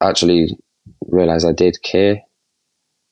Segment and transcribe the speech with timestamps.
[0.00, 0.56] actually
[1.06, 2.22] realized I did care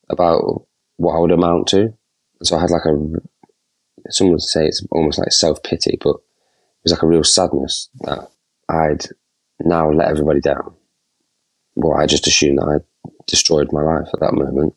[0.09, 1.95] about what I would amount to.
[2.43, 6.85] So I had like a, someone would say it's almost like self pity, but it
[6.85, 8.29] was like a real sadness that
[8.69, 9.07] I'd
[9.61, 10.75] now let everybody down.
[11.75, 14.75] Well, I just assumed that I destroyed my life at that moment.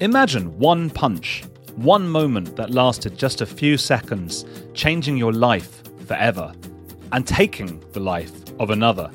[0.00, 1.44] Imagine one punch,
[1.76, 4.44] one moment that lasted just a few seconds,
[4.74, 6.52] changing your life forever
[7.12, 9.10] and taking the life of another.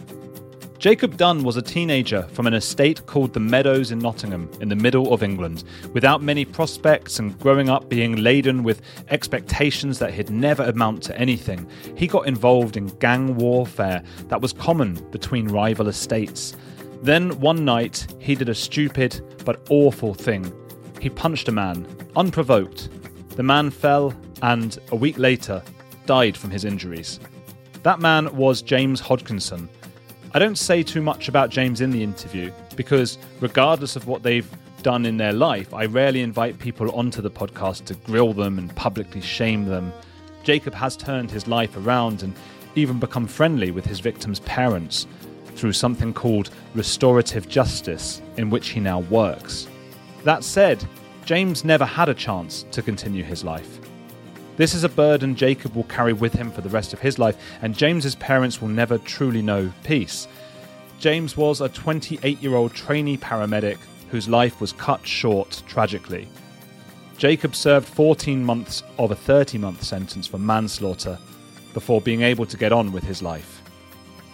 [0.81, 4.75] Jacob Dunn was a teenager from an estate called the Meadows in Nottingham, in the
[4.75, 10.31] middle of England, without many prospects and growing up being laden with expectations that he'd
[10.31, 11.69] never amount to anything.
[11.95, 16.55] He got involved in gang warfare that was common between rival estates.
[17.03, 20.51] Then one night, he did a stupid but awful thing.
[20.99, 22.89] He punched a man, unprovoked.
[23.35, 25.61] The man fell and, a week later,
[26.07, 27.19] died from his injuries.
[27.83, 29.69] That man was James Hodkinson
[30.33, 34.49] I don't say too much about James in the interview because, regardless of what they've
[34.81, 38.73] done in their life, I rarely invite people onto the podcast to grill them and
[38.73, 39.91] publicly shame them.
[40.43, 42.33] Jacob has turned his life around and
[42.75, 45.05] even become friendly with his victim's parents
[45.55, 49.67] through something called restorative justice, in which he now works.
[50.23, 50.81] That said,
[51.25, 53.80] James never had a chance to continue his life.
[54.57, 57.37] This is a burden Jacob will carry with him for the rest of his life,
[57.61, 60.27] and James's parents will never truly know peace.
[60.99, 63.77] James was a 28 year old trainee paramedic
[64.09, 66.27] whose life was cut short tragically.
[67.17, 71.17] Jacob served 14 months of a 30 month sentence for manslaughter
[71.73, 73.61] before being able to get on with his life.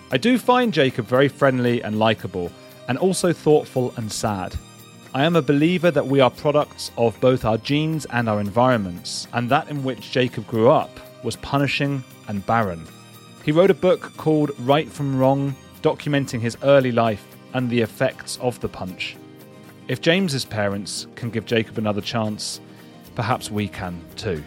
[0.10, 2.52] I do find Jacob very friendly and likeable,
[2.88, 4.56] and also thoughtful and sad.
[5.18, 9.28] I am a believer that we are products of both our genes and our environments,
[9.34, 10.92] and that in which Jacob grew up
[11.24, 12.86] was punishing and barren.
[13.44, 18.38] He wrote a book called Right from Wrong, documenting his early life and the effects
[18.44, 19.18] of the punch.
[19.88, 22.62] If James's parents can give Jacob another chance,
[23.16, 24.44] perhaps we can too.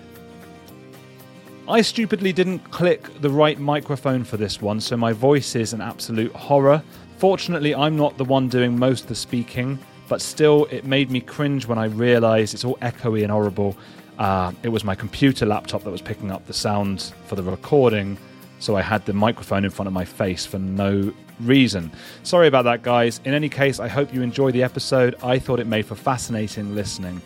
[1.69, 5.80] I stupidly didn't click the right microphone for this one, so my voice is an
[5.80, 6.80] absolute horror.
[7.16, 9.76] Fortunately, I'm not the one doing most of the speaking,
[10.10, 13.76] but still, it made me cringe when I realised it's all echoey and horrible.
[14.19, 18.19] Uh, it was my computer laptop that was picking up the sound for the recording,
[18.59, 21.93] so I had the microphone in front of my face for no reason.
[22.25, 23.21] Sorry about that, guys.
[23.25, 25.15] In any case, I hope you enjoy the episode.
[25.22, 27.22] I thought it made for fascinating listening.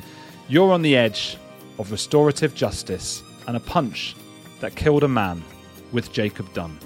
[0.49, 1.39] You're on the edge
[1.79, 4.15] of restorative justice and a punch
[4.61, 5.43] that killed a man
[5.91, 6.79] with Jacob Dunn.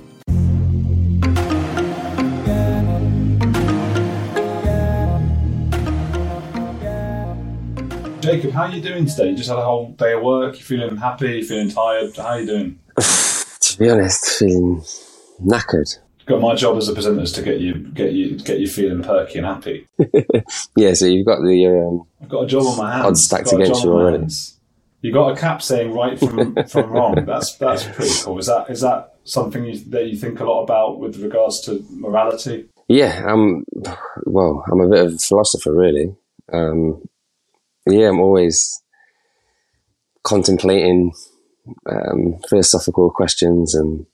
[8.29, 9.31] Jacob, how are you doing today?
[9.31, 10.59] You just had a whole day of work.
[10.59, 11.39] You feeling happy?
[11.39, 12.15] You feeling tired?
[12.15, 12.79] How are you doing?
[12.99, 14.83] to be honest, feeling
[15.43, 15.97] knackered.
[16.27, 19.03] Got my job as a presenter is to get you get you get you feeling
[19.03, 19.87] perky and happy.
[20.77, 23.07] yeah, so you've got the um, I've got a job on my hands.
[23.07, 24.27] Odds stacked against you already.
[25.01, 27.25] You got a cap saying right from from wrong.
[27.25, 28.39] That's that's pretty cool.
[28.39, 31.83] Is that is that something you, that you think a lot about with regards to
[31.93, 32.69] morality?
[32.89, 33.65] Yeah, I'm.
[34.27, 36.15] Well, I'm a bit of a philosopher, really.
[36.53, 37.09] Um,
[37.93, 38.83] yeah, I'm always
[40.23, 41.13] contemplating
[41.91, 44.07] um, philosophical questions, and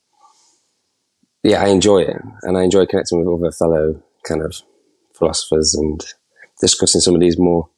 [1.43, 4.57] yeah, I enjoy it, and I enjoy connecting with other fellow kind of
[5.17, 6.05] philosophers and
[6.61, 7.69] discussing some of these more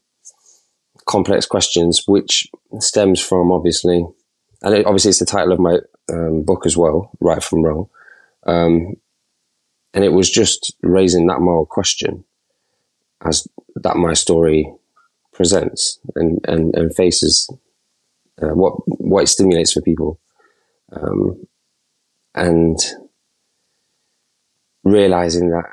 [1.07, 2.49] complex questions, which
[2.81, 4.05] stems from obviously,
[4.63, 5.79] and it, obviously it's the title of my
[6.13, 7.89] um, book as well, Right from Wrong,
[8.47, 8.95] um,
[9.95, 12.25] and it was just raising that moral question
[13.25, 14.71] as that my story
[15.37, 17.49] presents and, and, and faces
[18.43, 20.19] uh, what what it stimulates for people
[20.93, 21.47] um,
[22.35, 22.79] and
[24.83, 25.65] realizing that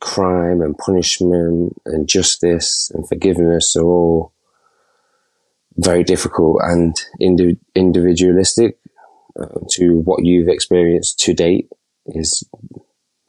[0.00, 4.32] crime and punishment and justice and forgiveness are all
[5.76, 8.78] very difficult and indi- individualistic
[9.40, 11.68] uh, to what you've experienced to date
[12.06, 12.42] is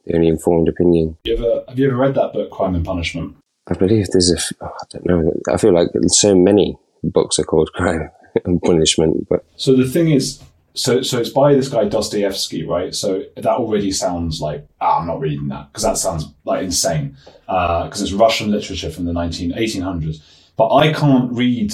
[0.06, 1.16] the only informed opinion.
[1.24, 3.36] You ever, have you ever read that book, Crime and Punishment?
[3.70, 4.64] I believe there's a.
[4.64, 5.32] Oh, I don't know.
[5.52, 8.10] I feel like so many books are called crime
[8.44, 9.28] and punishment.
[9.28, 10.42] But so the thing is,
[10.74, 12.94] so so it's by this guy Dostoevsky, right?
[12.94, 17.16] So that already sounds like ah, I'm not reading that because that sounds like insane
[17.46, 20.20] because uh, it's Russian literature from the 19, 1800s.
[20.56, 21.72] But I can't read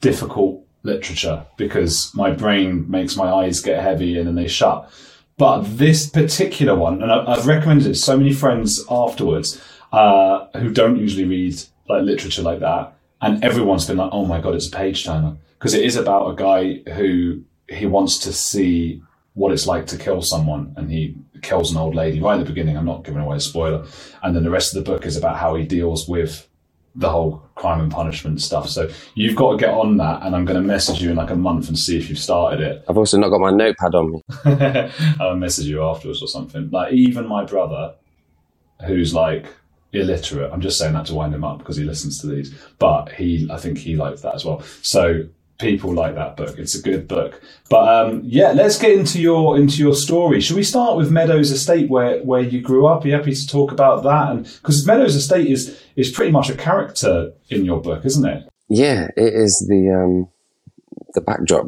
[0.00, 4.90] difficult literature because my brain makes my eyes get heavy and then they shut.
[5.36, 9.60] But this particular one, and I've recommended it to so many friends afterwards
[9.94, 14.40] uh, who don't usually read like literature like that, and everyone's been like, "Oh my
[14.40, 18.32] god, it's a page turner," because it is about a guy who he wants to
[18.32, 19.02] see
[19.34, 22.52] what it's like to kill someone, and he kills an old lady right at the
[22.52, 22.76] beginning.
[22.76, 23.86] I'm not giving away a spoiler.
[24.22, 26.48] And then the rest of the book is about how he deals with
[26.96, 28.68] the whole crime and punishment stuff.
[28.68, 31.30] So you've got to get on that, and I'm going to message you in like
[31.30, 32.84] a month and see if you've started it.
[32.88, 34.22] I've also not got my notepad on me.
[35.20, 36.70] I'll message you afterwards or something.
[36.70, 37.94] Like even my brother,
[38.86, 39.46] who's like
[39.94, 40.52] illiterate.
[40.52, 42.54] I'm just saying that to wind him up because he listens to these.
[42.78, 44.62] But he, I think he liked that as well.
[44.82, 45.26] So
[45.58, 46.58] people like that book.
[46.58, 47.40] It's a good book.
[47.68, 50.40] But um, yeah, let's get into your into your story.
[50.40, 53.04] Should we start with Meadows Estate, where where you grew up?
[53.04, 54.30] Are you happy to talk about that?
[54.30, 58.48] And because Meadows Estate is is pretty much a character in your book, isn't it?
[58.68, 60.28] Yeah, it is the um,
[61.14, 61.66] the backdrop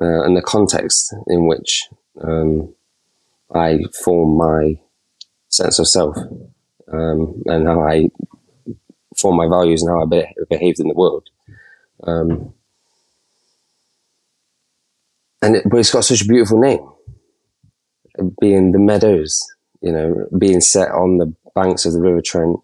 [0.00, 1.88] uh, and the context in which
[2.22, 2.74] um,
[3.54, 4.80] I form my
[5.48, 6.16] sense of self
[6.92, 8.08] um, and how I
[9.16, 11.28] form my values and how I be- behaved in the world.
[12.04, 12.52] Um,
[15.42, 16.86] and it, but it's got such a beautiful name,
[18.40, 19.42] being the Meadows.
[19.82, 22.58] You know, being set on the banks of the River Trent,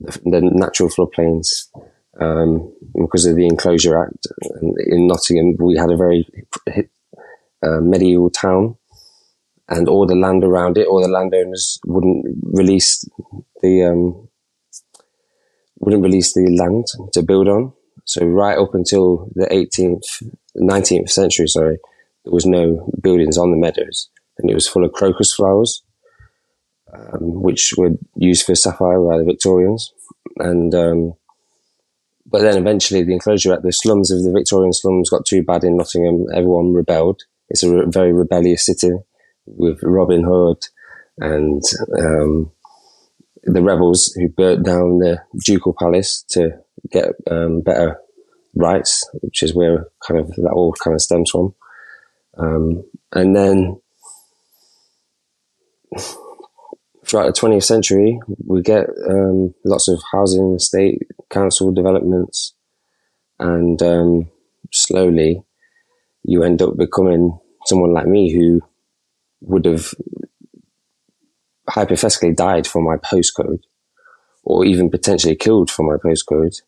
[0.00, 1.68] the, the natural floodplains.
[2.20, 4.26] Um, because of the Enclosure Act
[4.86, 6.26] in Nottingham, we had a very
[7.62, 8.76] uh, medieval town,
[9.70, 13.04] and all the land around it, all the landowners wouldn't release
[13.62, 14.28] the um,
[15.78, 17.72] wouldn't release the land to build on.
[18.04, 20.02] So right up until the 18th,
[20.56, 21.78] 19th century, sorry,
[22.24, 24.08] there was no buildings on the meadows,
[24.38, 25.82] and it was full of crocus flowers,
[26.92, 29.92] um, which were used for sapphire by the Victorians.
[30.38, 31.14] And um,
[32.26, 35.62] but then eventually, the enclosure at the slums of the Victorian slums got too bad
[35.62, 36.26] in Nottingham.
[36.34, 37.22] Everyone rebelled.
[37.48, 38.90] It's a re- very rebellious city
[39.56, 40.58] with Robin Hood
[41.18, 41.62] and
[41.98, 42.50] um,
[43.44, 46.52] the rebels who burnt down the ducal palace to
[46.90, 47.98] get um, better
[48.54, 51.54] rights, which is where kind of that all kind of stems from.
[52.38, 53.80] Um, and then
[57.06, 62.54] throughout the 20th century, we get um, lots of housing, state, council developments,
[63.38, 64.30] and um,
[64.72, 65.42] slowly
[66.22, 68.60] you end up becoming someone like me who
[69.40, 69.94] would have
[71.68, 73.62] hypothetically died for my postcode
[74.42, 76.60] or even potentially killed for my postcode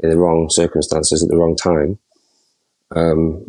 [0.00, 1.98] in the wrong circumstances at the wrong time.
[2.94, 3.46] Um,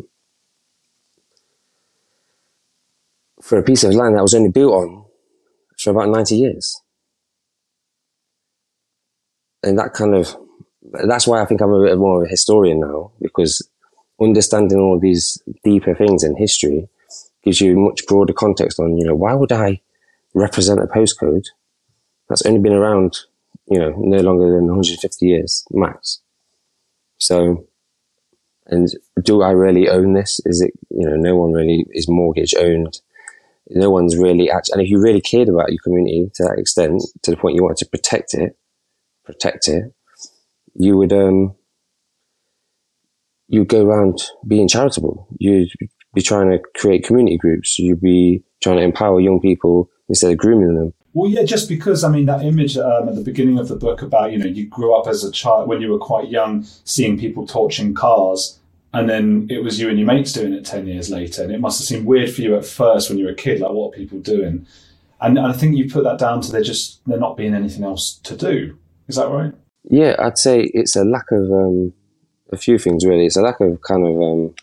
[3.40, 5.04] for a piece of land that was only built on
[5.78, 6.80] for about 90 years.
[9.62, 10.36] And that kind of,
[11.06, 13.68] that's why I think I'm a bit more of a historian now, because
[14.20, 16.88] understanding all these deeper things in history
[17.44, 19.80] gives you much broader context on, you know, why would I
[20.34, 21.44] represent a postcode
[22.28, 23.18] that's only been around,
[23.66, 26.20] you know, no longer than 150 years max.
[27.18, 27.66] So,
[28.66, 28.88] and
[29.22, 30.40] do I really own this?
[30.44, 33.00] Is it, you know, no one really is mortgage owned.
[33.70, 37.02] No one's really actually, and if you really cared about your community to that extent,
[37.22, 38.56] to the point you wanted to protect it,
[39.24, 39.92] protect it,
[40.74, 41.54] you would, um,
[43.48, 45.26] you'd go around being charitable.
[45.38, 45.70] You'd
[46.14, 47.78] be trying to create community groups.
[47.78, 50.92] You'd be trying to empower young people instead of grooming them.
[51.12, 54.02] Well, yeah, just because I mean that image um, at the beginning of the book
[54.02, 57.18] about you know you grew up as a child when you were quite young, seeing
[57.18, 58.58] people torching cars,
[58.92, 61.60] and then it was you and your mates doing it ten years later, and it
[61.60, 63.88] must have seemed weird for you at first when you were a kid, like what
[63.88, 64.66] are people doing?
[65.20, 68.20] And I think you put that down to there just there not being anything else
[68.22, 68.78] to do.
[69.08, 69.52] Is that right?
[69.90, 71.92] Yeah, I'd say it's a lack of um,
[72.52, 73.26] a few things really.
[73.26, 74.54] It's a lack of kind of um,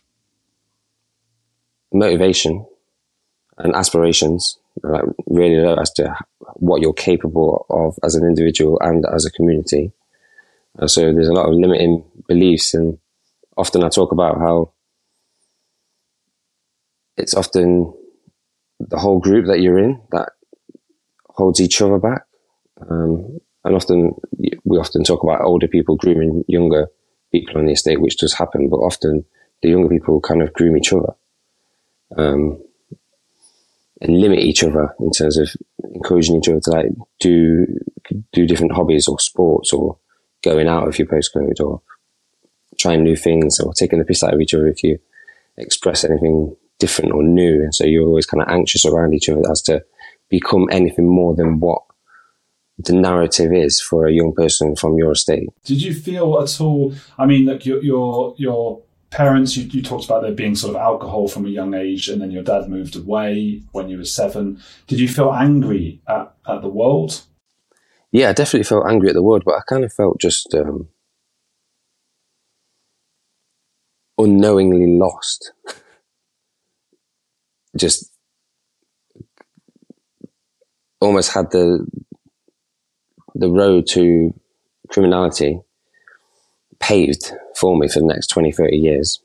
[1.94, 2.66] motivation
[3.58, 6.16] and aspirations like really low as to
[6.56, 9.92] what you're capable of as an individual and as a community.
[10.78, 12.98] Uh, so there's a lot of limiting beliefs, and
[13.56, 14.74] often I talk about how
[17.18, 17.94] it's often
[18.80, 20.30] the whole group that you're in that
[21.30, 22.24] holds each other back.
[22.90, 24.14] Um, and often
[24.66, 26.88] we often talk about older people grooming younger
[27.32, 29.26] people on the estate, which does happen, but often
[29.62, 31.14] the younger people kind of groom each other.
[32.16, 32.62] Um,
[34.02, 35.50] and limit each other in terms of
[35.94, 36.88] encouraging each other to like
[37.20, 37.66] do
[38.34, 39.98] do different hobbies or sports or
[40.44, 41.82] going out of your postcode or
[42.78, 45.00] trying new things or taking the piss out of each other if you
[45.58, 47.64] express anything different or new.
[47.64, 49.84] And so you're always kind of anxious around each other as to
[50.30, 51.82] become anything more than what
[52.78, 55.50] the narrative is for a young person from your estate.
[55.64, 56.94] Did you feel at all?
[57.18, 58.82] I mean, look, your your your
[59.16, 62.22] parents, you, you, talked about there being sort of alcohol from a young age, and
[62.22, 64.62] then your dad moved away when you were seven.
[64.88, 67.22] Did you feel angry at, at the world?
[68.12, 70.90] Yeah, I definitely felt angry at the world, but I kind of felt just um,
[74.18, 75.54] unknowingly lost.
[77.78, 78.12] just
[81.00, 81.86] almost had the
[83.34, 84.34] the road to
[84.90, 85.62] criminality
[86.80, 89.22] paved for me for the next 20, 30 years.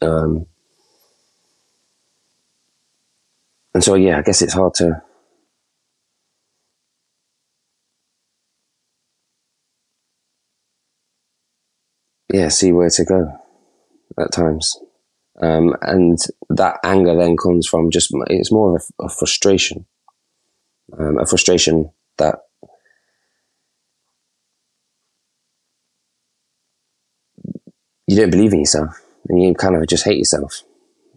[0.00, 0.46] Um,
[3.74, 5.02] and so, yeah, I guess it's hard to.
[12.32, 13.32] Yeah, see where to go
[14.18, 14.76] at times.
[15.40, 16.18] Um, and
[16.50, 19.86] that anger then comes from just, it's more of a, a frustration.
[20.98, 22.40] Um, a frustration that
[28.08, 30.62] you don't believe in yourself and you kind of just hate yourself,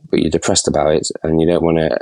[0.10, 1.98] but you're depressed about it and you don't want to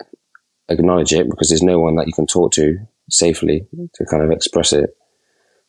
[0.68, 4.32] acknowledge it because there's no one that you can talk to safely to kind of
[4.32, 4.90] express it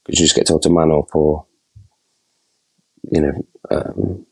[0.03, 1.45] because you just get told to man up or,
[3.13, 4.27] you know, um,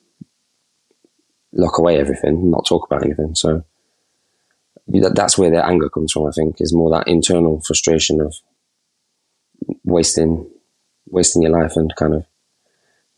[1.52, 3.35] lock away everything, not talk about anything.
[3.35, 3.64] So
[4.87, 8.35] that's where their anger comes from, I think, is more that internal frustration of
[9.85, 10.50] wasting,
[11.11, 12.25] wasting your life and kind of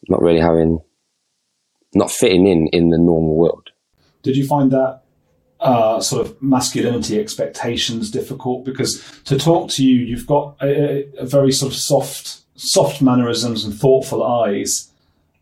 [0.09, 0.81] not really having
[1.94, 3.70] not fitting in in the normal world.
[4.23, 5.02] Did you find that
[5.61, 8.64] uh, sort of masculinity expectations difficult?
[8.64, 13.64] Because to talk to you, you've got a, a very sort of soft, soft mannerisms
[13.64, 14.90] and thoughtful eyes.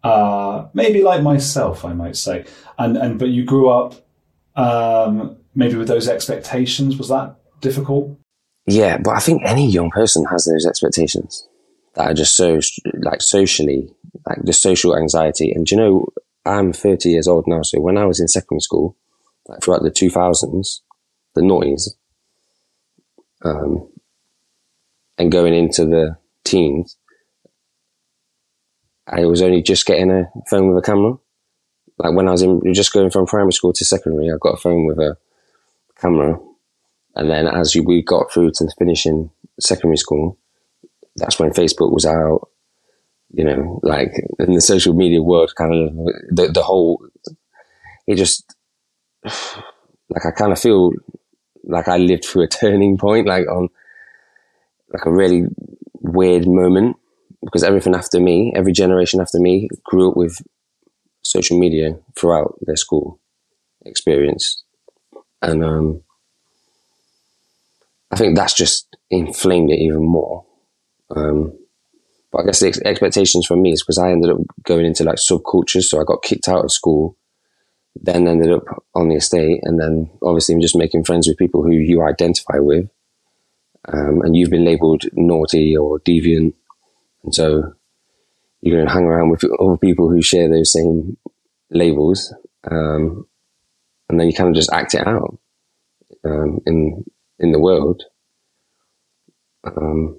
[0.04, 2.44] Uh, maybe like myself, I might say.
[2.78, 3.94] And and but you grew up
[4.56, 6.96] um, maybe with those expectations.
[6.96, 8.16] Was that difficult?
[8.66, 11.48] Yeah, but I think any young person has those expectations
[11.94, 12.60] that are just so
[13.00, 13.88] like socially,
[14.26, 15.50] like the social anxiety.
[15.52, 16.06] And you know,
[16.48, 18.96] I'm 30 years old now, so when I was in secondary school,
[19.46, 20.80] like throughout the 2000s,
[21.34, 21.94] the noise,
[23.44, 23.88] um,
[25.18, 26.96] and going into the teens,
[29.06, 31.14] I was only just getting a phone with a camera.
[31.98, 34.60] Like when I was in, just going from primary school to secondary, I got a
[34.60, 35.16] phone with a
[36.00, 36.38] camera.
[37.14, 40.38] And then as we got through to finishing secondary school,
[41.16, 42.48] that's when Facebook was out
[43.30, 45.94] you know, like in the social media world, kind of
[46.30, 47.04] the, the whole,
[48.06, 48.54] it just,
[49.24, 50.92] like I kind of feel
[51.64, 53.68] like I lived through a turning point, like on,
[54.90, 55.44] like a really
[56.00, 56.96] weird moment
[57.44, 60.38] because everything after me, every generation after me grew up with
[61.22, 63.20] social media throughout their school
[63.84, 64.64] experience.
[65.42, 66.02] And, um,
[68.10, 70.44] I think that's just inflamed it even more.
[71.14, 71.52] Um,
[72.30, 75.04] but I guess the ex- expectations from me is because I ended up going into
[75.04, 75.84] like subcultures.
[75.84, 77.16] So I got kicked out of school,
[77.96, 79.60] then ended up on the estate.
[79.62, 82.88] And then obviously I'm just making friends with people who you identify with.
[83.90, 86.52] Um, and you've been labeled naughty or deviant.
[87.24, 87.72] And so
[88.60, 91.16] you're going to hang around with other people who share those same
[91.70, 92.34] labels.
[92.70, 93.26] Um,
[94.08, 95.38] and then you kind of just act it out
[96.24, 97.04] um, in
[97.38, 98.04] in the world.
[99.64, 100.18] Um,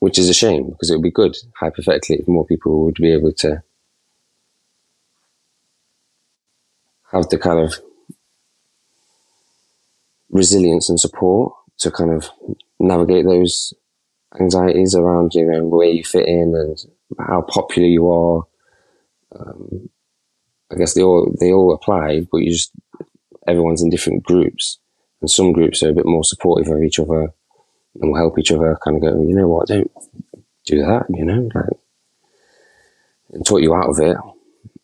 [0.00, 3.12] which is a shame because it would be good, hypothetically, if more people would be
[3.12, 3.62] able to
[7.12, 7.74] have the kind of
[10.30, 12.30] resilience and support to kind of
[12.78, 13.74] navigate those
[14.40, 16.84] anxieties around, you know, where you fit in and
[17.18, 18.46] how popular you are.
[19.38, 19.90] Um,
[20.72, 22.72] I guess they all they all apply, but you just
[23.46, 24.78] everyone's in different groups,
[25.20, 27.34] and some groups are a bit more supportive of each other
[27.94, 29.90] and we'll help each other kind of go, you know what, don't
[30.66, 31.64] do that, you know, like,
[33.32, 34.16] and talk you out of it.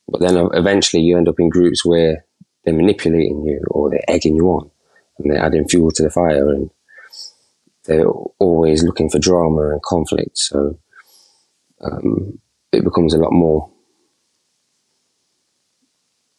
[0.09, 2.25] But then eventually you end up in groups where
[2.65, 4.71] they're manipulating you or they're egging you on
[5.19, 6.71] and they're adding fuel to the fire and
[7.85, 8.09] they're
[8.39, 10.39] always looking for drama and conflict.
[10.39, 10.79] So
[11.81, 12.39] um,
[12.73, 13.71] it becomes a lot more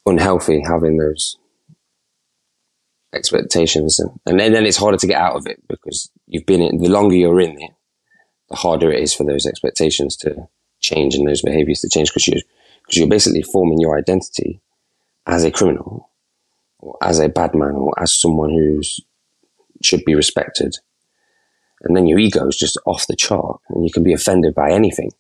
[0.06, 1.38] unhealthy having those
[3.14, 6.62] expectations and, and then, then it's harder to get out of it because you've been
[6.62, 7.72] in the longer you're in it
[8.50, 10.48] the harder it is for those expectations to
[10.80, 12.42] change and those behaviors to change because you're
[12.82, 14.62] because you're basically forming your identity
[15.26, 16.10] as a criminal
[16.80, 18.82] or as a bad man or as someone who
[19.84, 20.78] should be respected.
[21.82, 24.72] And then your ego is just off the chart and you can be offended by
[24.72, 25.12] anything.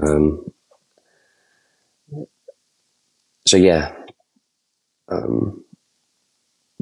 [0.00, 0.52] Um,
[3.46, 3.94] so yeah
[5.08, 5.64] um,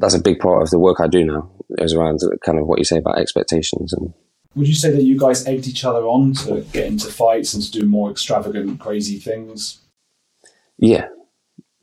[0.01, 2.79] that's a big part of the work I do now is around kind of what
[2.79, 4.13] you say about expectations and
[4.53, 7.63] would you say that you guys egged each other on to get into fights and
[7.63, 9.79] to do more extravagant crazy things?
[10.77, 11.07] Yeah.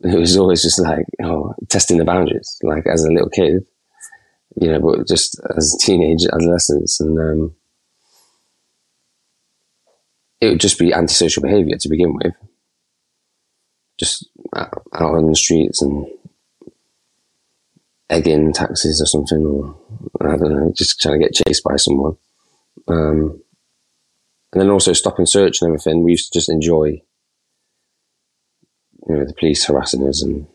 [0.01, 3.65] It was always just like oh, testing the boundaries like as a little kid
[4.61, 7.55] you know but just as teenage adolescents and um,
[10.41, 12.33] it would just be antisocial behavior to begin with.
[13.99, 16.07] Just out on the streets and
[18.09, 19.75] egging taxis or something, or
[20.21, 22.17] I don't know, just trying to get chased by someone.
[22.87, 23.41] Um,
[24.51, 26.03] and then also stop and search and everything.
[26.03, 27.01] We used to just enjoy,
[29.07, 30.47] you know, the police harassing us, and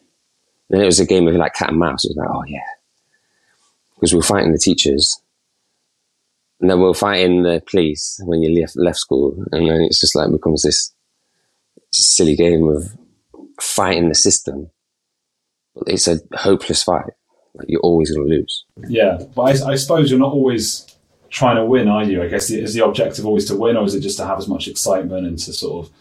[0.69, 2.05] then it was a game of like cat and mouse.
[2.05, 2.67] It was like, oh yeah,
[3.95, 5.21] because we were fighting the teachers,
[6.61, 10.01] and then we were fighting the police when you left left school, and then it's
[10.01, 10.93] just like becomes this
[11.93, 12.97] silly game of
[13.61, 14.71] fighting the system.
[15.87, 17.13] It's a hopeless fight.
[17.55, 18.65] Like you're always going to lose.
[18.89, 20.87] Yeah, but I, I suppose you're not always
[21.31, 22.23] trying to win, are you?
[22.23, 24.49] I guess is the objective always to win, or is it just to have as
[24.49, 25.93] much excitement and to sort of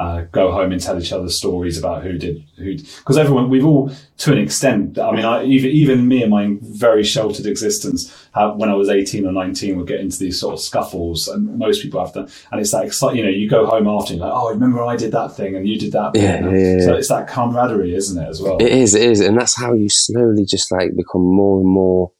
[0.00, 2.74] uh, go home and tell each other stories about who did who?
[2.74, 4.98] Because everyone, we've all, to an extent.
[4.98, 8.88] I mean, I, even even me in my very sheltered existence, have, when I was
[8.88, 12.30] eighteen or nineteen, would get into these sort of scuffles, and most people have done.
[12.50, 13.18] And it's that exciting.
[13.18, 15.68] You know, you go home after, and like, oh, remember I did that thing, and
[15.68, 16.12] you did that.
[16.14, 16.84] Yeah, yeah, yeah.
[16.86, 18.56] So it's that camaraderie, isn't it, as well?
[18.58, 22.12] It is, it is, and that's how you slowly just like become more and more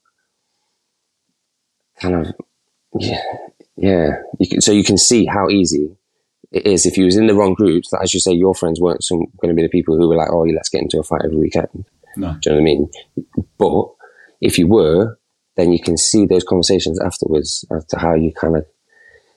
[1.98, 2.34] kind of
[2.98, 3.22] yeah,
[3.76, 4.08] yeah.
[4.38, 5.96] You can, so you can see how easy
[6.52, 7.90] it is if you was in the wrong groups.
[7.90, 10.16] That, as you say, your friends weren't some going to be the people who were
[10.16, 12.36] like, "Oh, yeah, let's get into a fight every weekend." No.
[12.40, 12.90] Do you know what I mean?
[13.58, 13.86] But
[14.40, 15.18] if you were,
[15.56, 18.66] then you can see those conversations afterwards as to how you kind of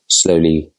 [0.07, 0.72] slowly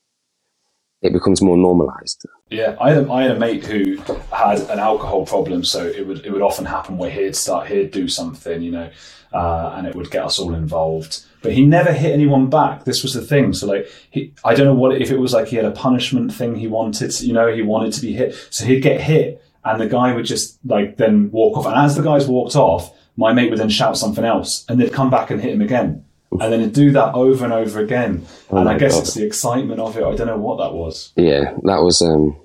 [1.05, 2.27] it becomes more normalized.
[2.51, 3.99] Yeah, I had, a, I had a mate who
[4.33, 7.91] had an alcohol problem, so it would it would often happen where he'd start he'd
[7.91, 8.91] do something, you know,
[9.33, 11.23] uh, and it would get us all involved.
[11.43, 12.85] But he never hit anyone back.
[12.85, 13.53] This was the thing.
[13.53, 16.33] So like, he, I don't know what if it was like he had a punishment
[16.33, 17.21] thing he wanted.
[17.21, 20.25] You know, he wanted to be hit, so he'd get hit, and the guy would
[20.25, 21.67] just like then walk off.
[21.67, 24.93] And as the guys walked off, my mate would then shout something else, and they'd
[24.93, 26.05] come back and hit him again.
[26.41, 28.26] And then do that over and over again.
[28.50, 29.03] Oh and I guess God.
[29.03, 30.03] it's the excitement of it.
[30.03, 31.12] I don't know what that was.
[31.17, 32.37] Yeah, that was um,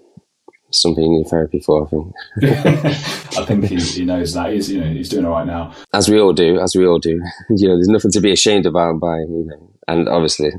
[0.72, 1.86] something you need therapy for.
[1.86, 2.14] I think,
[3.38, 4.54] I think he, he knows that.
[4.54, 5.74] He's you know he's doing all right now.
[5.94, 7.22] as we all do, as we all do.
[7.50, 9.00] you know, there's nothing to be ashamed about.
[9.00, 10.52] By you know, and obviously,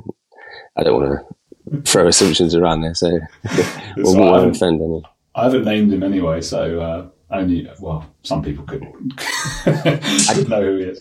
[0.77, 1.27] I don't want
[1.73, 3.19] to throw assumptions around there, so
[3.97, 5.03] we'll not offend any.
[5.35, 8.83] I haven't named him anyway, so uh, only well, some people could
[10.21, 11.01] should know who he is.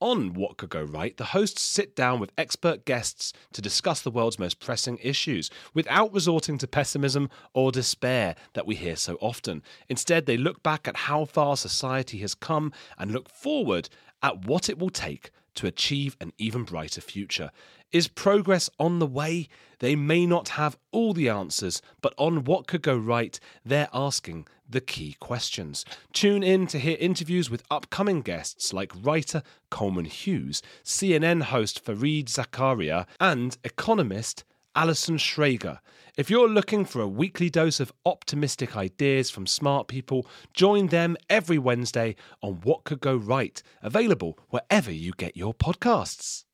[0.00, 4.12] On What Could Go Right, the hosts sit down with expert guests to discuss the
[4.12, 9.60] world's most pressing issues without resorting to pessimism or despair that we hear so often.
[9.88, 13.88] Instead, they look back at how far society has come and look forward
[14.22, 17.50] at what it will take to achieve an even brighter future.
[17.90, 19.48] Is progress on the way?
[19.80, 24.46] They may not have all the answers, but on what could go right, they're asking
[24.68, 25.84] the key questions.
[26.12, 32.26] Tune in to hear interviews with upcoming guests like writer Coleman Hughes, CNN host Fareed
[32.26, 35.78] Zakaria, and economist Alison Schrager.
[36.16, 41.16] If you're looking for a weekly dose of optimistic ideas from smart people, join them
[41.30, 46.44] every Wednesday on What Could Go Right, available wherever you get your podcasts.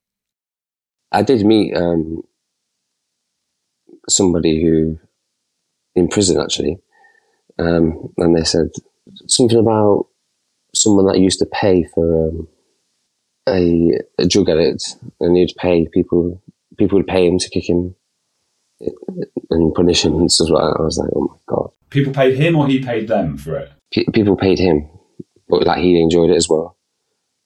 [1.10, 2.22] I did meet um,
[4.08, 4.98] somebody who
[5.94, 6.78] in prison actually,
[7.58, 8.68] um, and they said
[9.26, 10.06] something about
[10.74, 12.48] someone that used to pay for um,
[13.48, 16.40] a, a drug addict, and he'd pay people.
[16.76, 17.94] People would pay him to kick him
[19.50, 20.80] and punish him and stuff like that.
[20.80, 21.70] I was like, oh my god!
[21.90, 23.70] People paid him or he paid them for it.
[23.92, 24.88] P- people paid him,
[25.48, 26.76] but like he enjoyed it as well.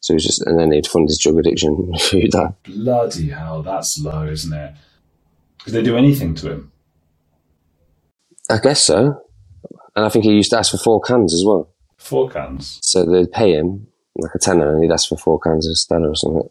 [0.01, 2.55] So it was just, and then they'd fund his drug addiction through that.
[2.63, 4.75] Bloody hell, that's low, isn't it?
[5.65, 6.73] Did they do anything to him?
[8.49, 9.21] I guess so.
[9.99, 11.75] And I think he used to ask for four cans as well.
[11.97, 12.79] Four cans.
[12.85, 16.11] So they'd pay him like a tenner and he'd ask for four cans of Stella
[16.11, 16.49] or something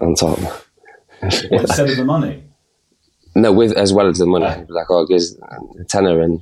[0.00, 0.38] on top.
[0.38, 2.44] What, instead of the money?
[3.36, 4.46] No, with as well as the money.
[4.46, 4.64] Ah.
[4.70, 5.38] Like, oh, gives
[5.78, 6.40] a tenner and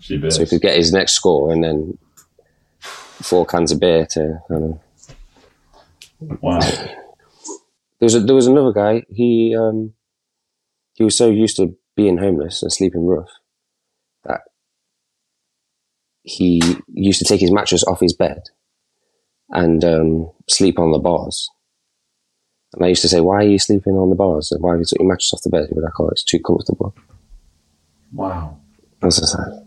[0.00, 1.96] so he could get his next score and then
[2.80, 6.40] four cans of beer to kind of.
[6.40, 6.58] Wow.
[6.58, 6.96] There
[8.00, 9.04] was a, there was another guy.
[9.08, 9.92] He um,
[10.94, 13.30] he was so used to being homeless and sleeping rough
[14.24, 14.40] that
[16.26, 16.60] he
[16.92, 18.42] used to take his mattress off his bed
[19.50, 21.48] and um, sleep on the bars.
[22.74, 24.50] And I used to say, "Why are you sleeping on the bars?
[24.50, 26.24] And why have you took your mattress off the bed?" He'd be like, "Oh, it's
[26.24, 26.94] too comfortable."
[28.12, 28.58] Wow.
[29.02, 29.62] I was just like,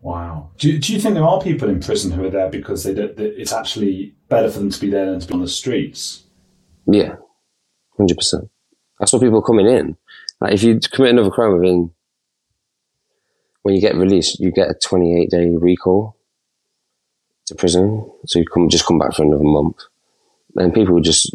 [0.00, 0.50] Wow.
[0.58, 2.94] Do, you- do you think there are people in prison who are there because they,
[2.94, 6.24] don't- it's actually better for them to be there than to be on the streets?
[6.86, 7.16] "Yeah,
[7.96, 8.48] hundred percent."
[9.00, 9.96] I saw people coming in.
[10.40, 11.90] Like, if you commit another crime within
[13.66, 16.16] when you get released, you get a 28 day recall
[17.46, 18.08] to prison.
[18.24, 19.78] So you come just come back for another month.
[20.54, 21.34] And people just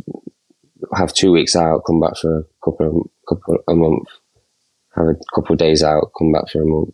[0.96, 4.08] have two weeks out, come back for a couple of couple a month,
[4.96, 6.94] have a couple of days out, come back for a month.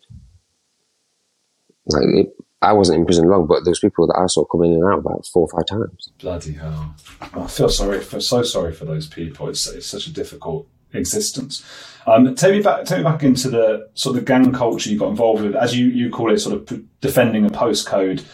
[1.86, 4.82] Like it, I wasn't in prison long, but those people that I saw coming in
[4.82, 6.10] and out about four or five times.
[6.18, 6.96] Bloody hell!
[7.22, 9.50] I feel sorry for so sorry for those people.
[9.50, 10.68] It's it's such a difficult
[10.98, 11.64] existence.
[12.06, 15.10] Um, take me back, take me back into the sort of gang culture you got
[15.10, 18.26] involved with, as you you call it, sort of defending a postcode.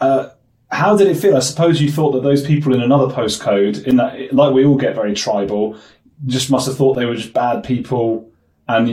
[0.00, 0.30] Uh,
[0.70, 1.36] how did it feel?
[1.36, 4.76] I suppose you thought that those people in another postcode, in that, like we all
[4.76, 5.76] get very tribal,
[6.26, 8.30] just must have thought they were just bad people.
[8.68, 8.88] And,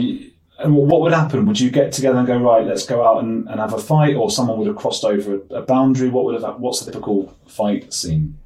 [0.58, 1.46] and what would happen?
[1.46, 4.16] Would you get together and go, right, let's go out and, and have a fight,
[4.16, 6.08] or someone would have crossed over a, a boundary?
[6.08, 6.58] What would have?
[6.58, 8.38] What's the typical fight scene?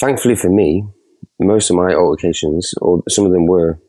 [0.00, 0.84] Thankfully for me,
[1.38, 3.80] most of my altercations, or some of them were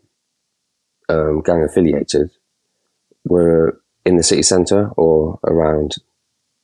[1.10, 2.30] um, gang affiliated,
[3.26, 5.96] were in the city centre or around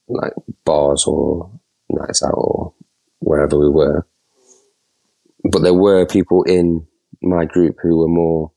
[0.07, 0.33] like
[0.65, 1.51] bars or
[1.89, 2.73] nights out or
[3.19, 4.07] wherever we were.
[5.43, 6.87] But there were people in
[7.21, 8.51] my group who were more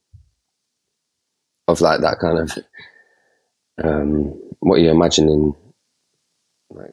[1.67, 2.59] of like that kind of
[3.83, 5.55] um, what you imagine in
[6.71, 6.93] like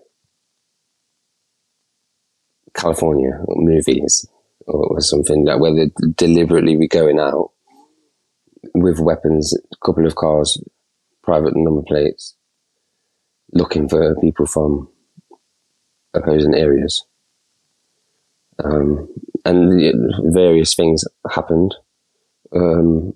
[2.76, 4.28] California movies
[4.68, 7.52] or something like whether deliberately we're going out
[8.74, 10.62] with weapons, a couple of cars,
[11.24, 12.36] private number plates,
[13.54, 14.90] looking for people from
[16.14, 17.06] opposing areas.
[18.64, 19.10] Um,
[19.44, 21.76] and various things happened.
[22.56, 23.14] Um,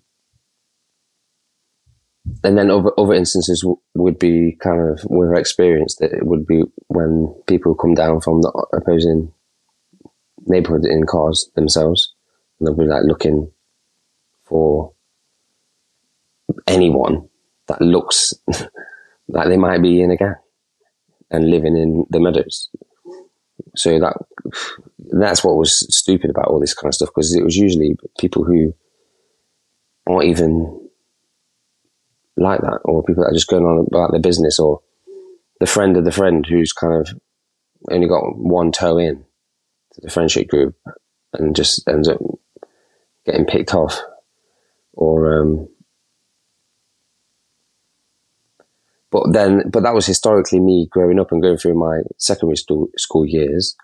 [2.43, 6.45] and then other, other instances w- would be kind of we've experienced that it would
[6.45, 9.31] be when people come down from the opposing
[10.45, 12.13] neighborhood in cars themselves
[12.59, 13.51] and they'll be like looking
[14.43, 14.93] for
[16.67, 17.27] anyone
[17.67, 18.33] that looks
[19.27, 20.35] like they might be in a gang
[21.31, 22.69] and living in the meadows.
[23.75, 24.17] So that
[25.11, 28.43] that's what was stupid about all this kind of stuff because it was usually people
[28.43, 28.73] who
[30.07, 30.89] aren't even
[32.35, 34.81] like that, or people that are just going on about their business, or
[35.59, 37.19] the friend of the friend who's kind of
[37.91, 39.25] only got one toe in
[40.01, 40.75] the friendship group
[41.33, 42.19] and just ends up
[43.25, 43.99] getting picked off,
[44.93, 45.67] or um,
[49.11, 52.89] but then, but that was historically me growing up and going through my secondary school,
[52.97, 53.75] school years.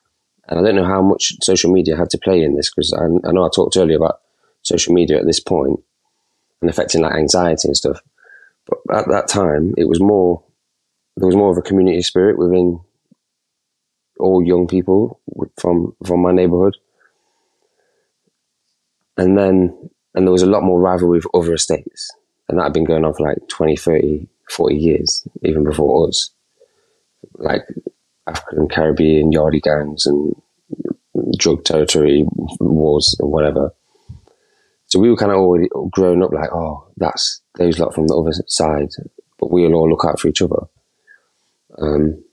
[0.47, 3.06] And I don't know how much social media had to play in this because I,
[3.06, 4.21] I, know I talked earlier about
[4.62, 5.80] social media at this point
[6.62, 8.01] and affecting like anxiety and stuff.
[8.67, 10.43] But at that time, it was more,
[11.17, 12.80] there was more of a community spirit within
[14.19, 15.19] all young people
[15.60, 16.75] from, from my neighborhood.
[19.17, 22.12] And then, and there was a lot more rivalry with other estates.
[22.47, 26.32] And that had been going on for like 20, 30, 40 years, even before us.
[27.34, 27.63] Like
[28.28, 30.36] African Caribbean yardie gangs and
[31.38, 32.25] drug territory
[32.60, 33.71] wars and whatever.
[34.88, 38.15] So we were kind of already grown up like, oh, that's those lot from the
[38.15, 38.89] other side,
[39.39, 40.67] but we'll all look out for each other.
[41.78, 42.23] Um,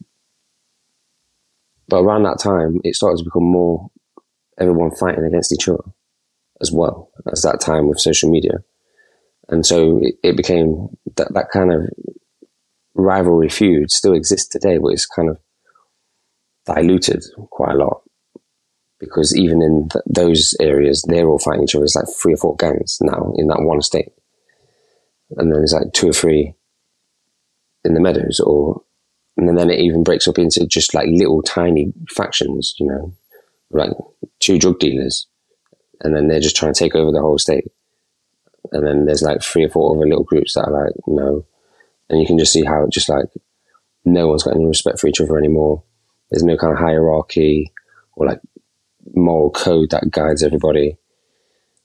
[1.92, 3.90] but around that time, it started to become more
[4.58, 5.84] everyone fighting against each other
[6.62, 8.64] as well as that time with social media.
[9.50, 11.82] And so it, it became that, that kind of
[12.94, 15.36] rivalry feud still exists today, but it's kind of
[16.64, 18.00] diluted quite a lot
[18.98, 21.84] because even in th- those areas, they're all fighting each other.
[21.84, 24.12] It's like three or four gangs now in that one state,
[25.36, 26.54] and then there's like two or three
[27.84, 28.80] in the meadows, or
[29.36, 33.14] and then it even breaks up into just like little tiny factions, you know,
[33.70, 33.90] like
[34.40, 35.26] two drug dealers,
[36.00, 37.68] and then they're just trying to take over the whole state.
[38.72, 41.44] And then there's like three or four other little groups that are like, no,
[42.08, 43.26] and you can just see how it just like
[44.04, 45.82] no one's got any respect for each other anymore.
[46.30, 47.72] There's no kind of hierarchy
[48.14, 48.40] or like
[49.14, 50.96] moral code that guides everybody.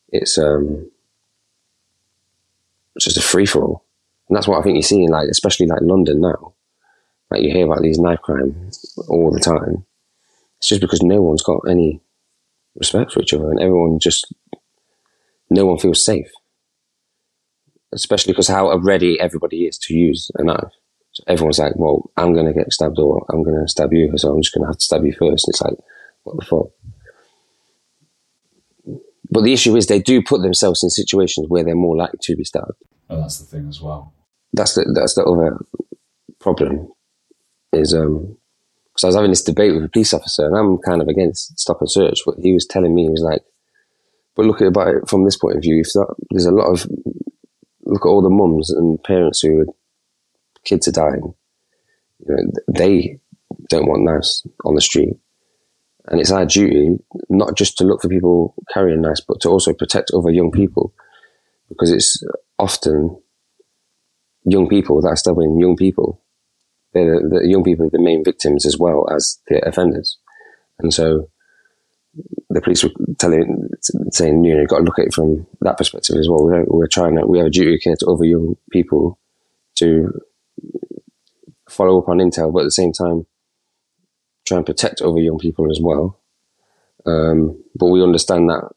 [0.10, 0.89] It's um,
[2.95, 3.86] it's just a free for all,
[4.29, 6.53] and that's what I think you see in like, especially like London now.
[7.30, 8.70] Like you hear about these knife crime
[9.10, 9.86] all the time.
[10.60, 12.02] It's just because no one's got any
[12.76, 14.34] respect for each other, and everyone just
[15.50, 16.32] no one feels safe.
[17.94, 20.74] Especially because how ready everybody is to use a knife.
[21.12, 24.12] So everyone's like, "Well, I'm going to get stabbed, or I'm going to stab you,
[24.18, 25.48] so I'm just going to have to stab you first.
[25.48, 25.78] And it's like,
[26.24, 26.68] what the fuck?
[29.30, 32.36] But the issue is they do put themselves in situations where they're more likely to
[32.36, 32.72] be stabbed.
[33.10, 34.13] And that's the thing as well.
[34.54, 35.58] That's the that's the other
[36.40, 36.90] problem.
[37.73, 38.38] Is um,
[38.93, 41.60] because I was having this debate with a police officer, and I'm kind of against
[41.60, 42.19] stop and search.
[42.25, 43.41] But he was telling me he was like,
[44.36, 45.82] "But look at it from this point of view.
[45.82, 46.88] If that, there's a lot of
[47.84, 49.65] look at all the mums and parents who
[50.63, 51.34] kids are dying.
[52.27, 53.19] You know, they
[53.69, 55.13] don't want knives on the street.
[56.08, 56.97] And it's our duty
[57.30, 60.93] not just to look for people carrying knives, but to also protect other young people
[61.69, 62.23] because it's
[62.58, 63.21] often
[64.45, 66.21] young people that are stabbing young people.
[67.05, 70.17] The, the young people are the main victims as well as the offenders.
[70.79, 71.29] And so
[72.49, 73.69] the police were telling,
[74.12, 76.45] saying, you know, you've got to look at it from that perspective as well.
[76.45, 79.19] We're, we're trying to, we have a duty of care to other young people
[79.75, 80.12] to
[81.69, 83.25] follow up on intel, but at the same time,
[84.45, 86.19] try and protect other young people as well.
[87.05, 88.69] Um, but we understand that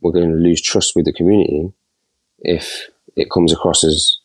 [0.00, 1.72] we're going to lose trust with the community
[2.38, 4.18] if it comes across as,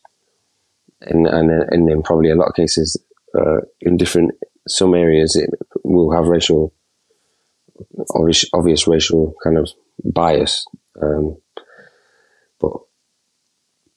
[1.00, 2.96] and and and in probably a lot of cases,
[3.38, 4.32] uh, in different
[4.68, 5.50] some areas, it
[5.84, 6.72] will have racial,
[8.14, 9.70] obvious, obvious racial kind of
[10.04, 10.66] bias.
[11.00, 11.36] Um,
[12.60, 12.72] but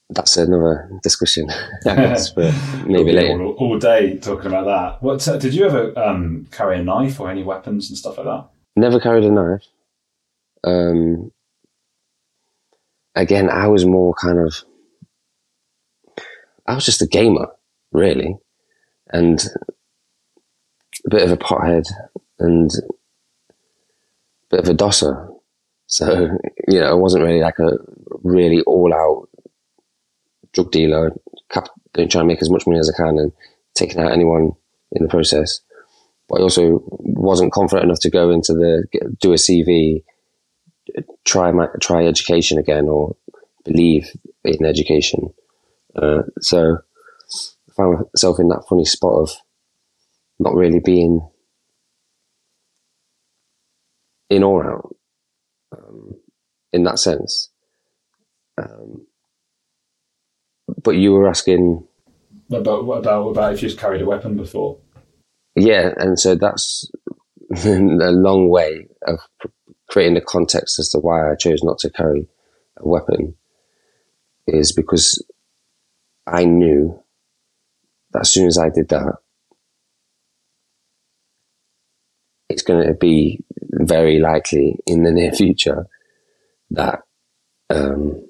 [0.10, 1.50] that's another discussion.
[1.86, 2.54] I guess but
[2.86, 3.44] maybe later.
[3.44, 5.04] All, all, day talking about that.
[5.04, 8.26] What uh, did you ever um, carry a knife or any weapons and stuff like
[8.26, 8.50] that?
[8.76, 9.66] Never carried a knife.
[10.64, 11.32] Um,
[13.14, 14.56] again, I was more kind of.
[16.68, 17.48] I was just a gamer,
[17.92, 18.38] really,
[19.12, 19.44] and
[21.06, 21.86] a bit of a pothead
[22.40, 22.72] and
[23.50, 23.54] a
[24.50, 25.30] bit of a dosser.
[25.88, 26.30] So,
[26.68, 27.78] you know, I wasn't really like a
[28.24, 29.30] really all out
[30.54, 31.14] drug dealer,
[31.50, 33.32] cap- trying to make as much money as I can and
[33.76, 34.52] taking out anyone
[34.92, 35.60] in the process.
[36.28, 38.86] But I also wasn't confident enough to go into the
[39.22, 40.04] do a CV,
[41.24, 43.16] try my try education again, or
[43.64, 44.10] believe
[44.44, 45.34] in education.
[45.96, 46.78] Uh, so
[47.76, 49.32] found myself in that funny spot of
[50.40, 51.28] not really being
[54.30, 54.96] in or out
[55.72, 56.16] um,
[56.74, 57.50] in that sense.
[58.58, 59.06] Um,
[60.84, 61.86] but you were asking
[62.50, 64.78] about what about about if you've carried a weapon before?
[65.56, 66.90] Yeah, and so that's
[67.66, 69.20] a long way of
[69.90, 72.28] creating the context as to why I chose not to carry
[72.78, 73.36] a weapon
[74.48, 75.24] is because
[76.28, 77.00] I knew
[78.22, 79.18] as soon as I did that,
[82.50, 85.88] it's going to be very likely in the near future
[86.72, 87.02] that
[87.70, 88.26] um,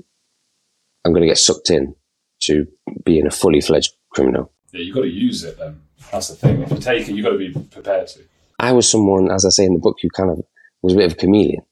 [1.04, 1.96] I'm going to get sucked in
[2.44, 2.68] to
[3.04, 4.52] being a fully fledged criminal.
[4.72, 5.82] Yeah, you've got to use it then.
[6.12, 6.62] That's the thing.
[6.62, 8.22] If you take it, you've got to be prepared to.
[8.60, 10.42] I was someone, as I say in the book, who kind of
[10.82, 11.64] was a bit of a chameleon.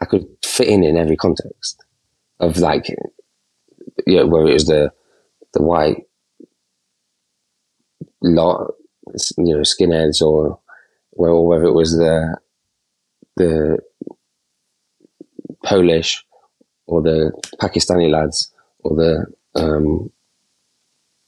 [0.00, 1.82] I could fit in in every context
[2.40, 2.88] of like,
[4.06, 4.90] you know, whether it was the
[5.52, 6.04] the white
[8.30, 8.74] lot,
[9.38, 10.58] you know, skinheads, or
[11.12, 12.36] or whether it was the
[13.36, 13.78] the
[15.64, 16.24] Polish
[16.86, 19.26] or the Pakistani lads or the
[19.60, 20.10] um,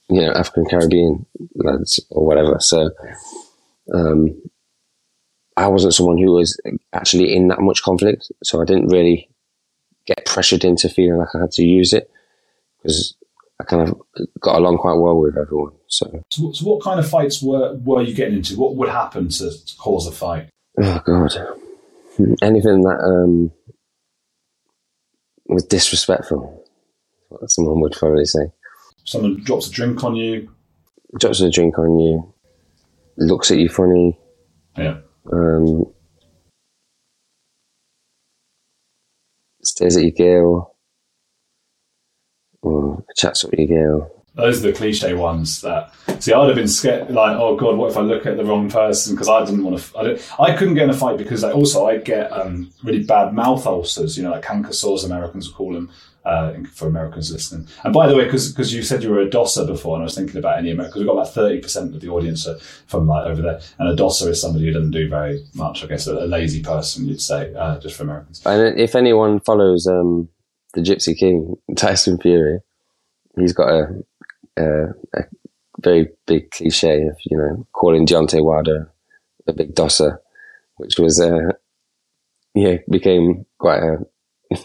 [0.09, 2.57] you know, African Caribbean lads or whatever.
[2.59, 2.91] So,
[3.93, 4.41] um,
[5.57, 6.59] I wasn't someone who was
[6.93, 8.31] actually in that much conflict.
[8.43, 9.29] So I didn't really
[10.05, 12.09] get pressured into feeling like I had to use it
[12.77, 13.15] because
[13.59, 14.01] I kind of
[14.39, 15.73] got along quite well with everyone.
[15.87, 18.55] So, so, so what kind of fights were, were you getting into?
[18.55, 20.49] What would happen to, to cause a fight?
[20.79, 21.35] Oh God,
[22.41, 23.51] anything that, um,
[25.47, 26.67] was disrespectful
[27.29, 28.51] what someone would probably say.
[29.03, 30.49] Someone drops a drink on you.
[31.19, 32.33] Drops a drink on you.
[33.17, 34.17] Looks at you funny.
[34.77, 34.99] Yeah.
[35.31, 35.85] Um,
[39.63, 40.76] stares at your girl.
[42.61, 44.11] Or chats with your girl.
[44.33, 45.91] Those are the cliche ones that.
[46.19, 47.09] See, I'd have been scared.
[47.09, 49.15] Like, oh god, what if I look at the wrong person?
[49.15, 49.97] Because I didn't want to.
[49.97, 53.03] I, didn't, I couldn't get in a fight because I, also I get um, really
[53.03, 54.15] bad mouth ulcers.
[54.15, 55.91] You know, like canker sores, Americans call them
[56.23, 57.67] uh, for Americans listening.
[57.83, 60.15] And by the way, because you said you were a DOSser before, and I was
[60.15, 62.47] thinking about any American, because we've got about thirty percent of the audience
[62.85, 65.83] from like over there, and a DOSser is somebody who doesn't do very much.
[65.83, 68.43] I guess a, a lazy person, you'd say, uh, just for Americans.
[68.45, 70.29] And if anyone follows um,
[70.73, 72.59] the Gypsy King, Tyson Fury,
[73.37, 74.03] he's got a,
[74.57, 75.23] a, a
[75.79, 78.91] very big cliche of you know calling Deontay Wilder
[79.47, 80.19] a big DOSser,
[80.75, 81.51] which was uh,
[82.53, 84.05] yeah became quite a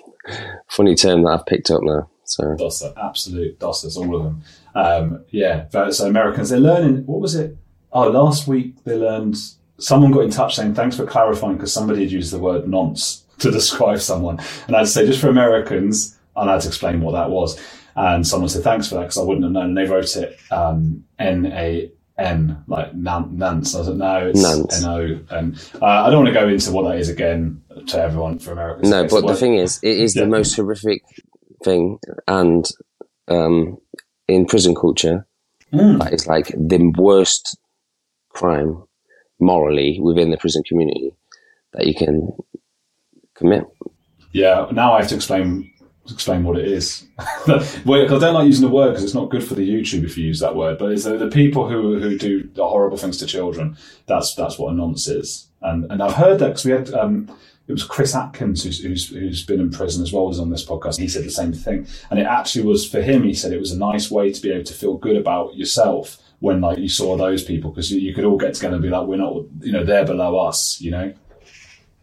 [0.68, 2.10] funny term that I've picked up now.
[2.24, 4.42] So Dosser, absolute Dossers, all of them.
[4.74, 7.04] Um, yeah, so Americans, they're learning.
[7.06, 7.56] What was it?
[7.92, 9.36] Oh, last week they learned.
[9.78, 13.21] Someone got in touch saying thanks for clarifying because somebody had used the word nonce
[13.42, 17.12] to describe someone, and I'd say just for Americans, and I had to explain what
[17.12, 17.60] that was.
[17.94, 19.66] And someone said thanks for that because I wouldn't have known.
[19.66, 23.74] And they wrote it um, N A N, like Nance.
[23.74, 25.20] I was like, no, it's N O.
[25.30, 28.52] And uh, I don't want to go into what that is again to everyone for
[28.52, 28.88] Americans.
[28.88, 30.22] No, but the thing is, it is yeah.
[30.22, 31.02] the most horrific
[31.62, 31.98] thing.
[32.26, 32.66] And
[33.28, 33.76] um,
[34.26, 35.26] in prison culture,
[35.72, 36.00] Mm.
[36.00, 37.56] That is like the worst
[38.28, 38.84] crime
[39.40, 41.14] morally within the prison community
[41.72, 42.30] that you can
[43.34, 43.64] commit.
[44.32, 45.72] Yeah, now I have to explain
[46.10, 47.06] explain what it is.
[47.86, 50.18] well, I don't like using the word because it's not good for the YouTube if
[50.18, 50.78] you use that word.
[50.78, 53.76] But it's the, the people who who do the horrible things to children.
[54.06, 55.48] That's that's what a nonce is.
[55.60, 56.92] And and I've heard that because we had.
[56.92, 57.34] Um,
[57.68, 60.66] it was Chris Atkins who's, who's, who's been in prison as well as on this
[60.66, 60.98] podcast.
[60.98, 63.22] He said the same thing, and it actually was for him.
[63.22, 66.18] He said it was a nice way to be able to feel good about yourself
[66.40, 68.90] when like you saw those people because you, you could all get together and be
[68.90, 71.14] like, we're not, you know, they're below us, you know.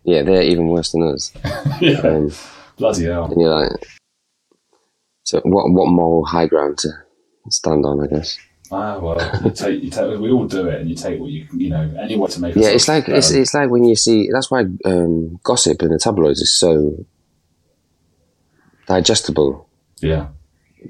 [0.10, 1.32] Yeah, they're even worse than us.
[1.82, 2.00] yeah.
[2.00, 2.32] Um,
[2.78, 3.26] Bloody hell.
[3.26, 3.88] And you're like,
[5.22, 6.90] so what, what moral high ground to
[7.50, 8.40] stand on, I guess?
[8.72, 11.46] Ah, well, you take, you take, we all do it, and you take what you
[11.54, 12.56] you know, any way to make.
[12.56, 14.30] Yeah, it's like it's, it's like when you see.
[14.32, 17.06] That's why um, gossip in the tabloids is so
[18.88, 19.68] digestible.
[20.02, 20.28] Yeah,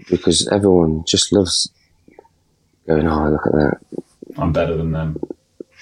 [0.10, 1.70] because everyone just loves
[2.86, 3.08] going.
[3.08, 3.78] Oh, look at that!
[4.38, 5.18] I'm better than them.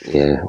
[0.08, 0.44] Yeah,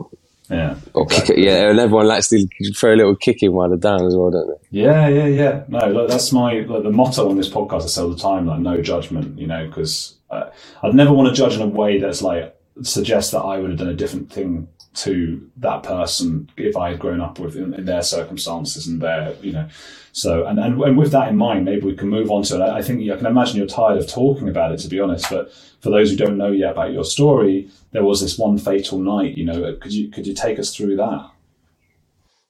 [0.50, 0.76] yeah.
[0.94, 1.36] Or exactly.
[1.36, 4.04] kick it, yeah, and everyone likes to throw a little kick in while they're down
[4.06, 4.80] as well, don't they?
[4.82, 5.64] Yeah, yeah, yeah.
[5.68, 7.82] No, like, that's my like, the motto on this podcast.
[7.82, 10.50] I say all the time, like no judgment, you know, because uh,
[10.82, 13.78] I'd never want to judge in a way that's like suggests that I would have
[13.78, 17.84] done a different thing to that person if I had grown up with in, in,
[17.84, 19.68] their circumstances and their, you know.
[20.12, 22.60] So, and, and, and with that in mind, maybe we can move on to it.
[22.60, 25.30] I think I can imagine you're tired of talking about it, to be honest.
[25.30, 28.98] But for those who don't know yet about your story, there was this one fatal
[28.98, 29.36] night.
[29.36, 31.30] You know, could you could you take us through that?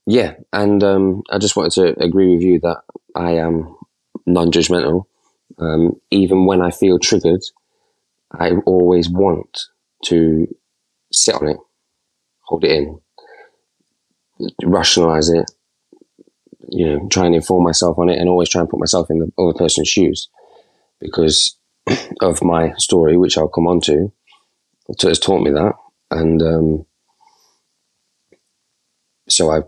[0.06, 2.78] Yeah, and um, I just wanted to agree with you that
[3.14, 3.76] I am
[4.24, 5.04] non-judgmental.
[5.58, 7.42] Um, even when I feel triggered,
[8.32, 9.66] I always want
[10.04, 10.46] to
[11.12, 11.58] sit on it,
[12.48, 13.00] hold it in,
[14.64, 15.50] rationalize it,
[16.70, 19.18] you know, try and inform myself on it, and always try and put myself in
[19.18, 20.28] the other person's shoes
[21.00, 21.56] because
[22.22, 24.10] of my story, which I'll come on to,
[25.02, 25.74] has taught me that.
[26.10, 26.86] And um,
[29.28, 29.60] so I,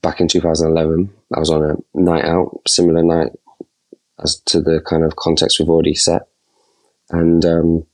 [0.00, 3.32] back in 2011, I was on a night out, similar night
[4.22, 6.22] as to the kind of context we've already set.
[7.10, 7.86] And um,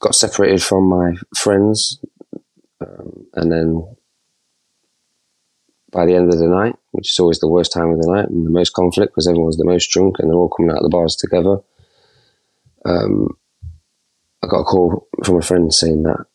[0.00, 1.98] got separated from my friends.
[2.80, 3.96] Um, and then
[5.90, 8.28] by the end of the night, which is always the worst time of the night
[8.28, 10.82] and the most conflict because everyone's the most drunk and they're all coming out of
[10.82, 11.58] the bars together.
[12.84, 13.36] Um,
[14.42, 16.26] I got a call from a friend saying that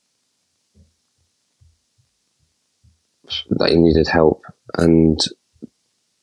[3.52, 4.44] that he needed help
[4.78, 5.18] and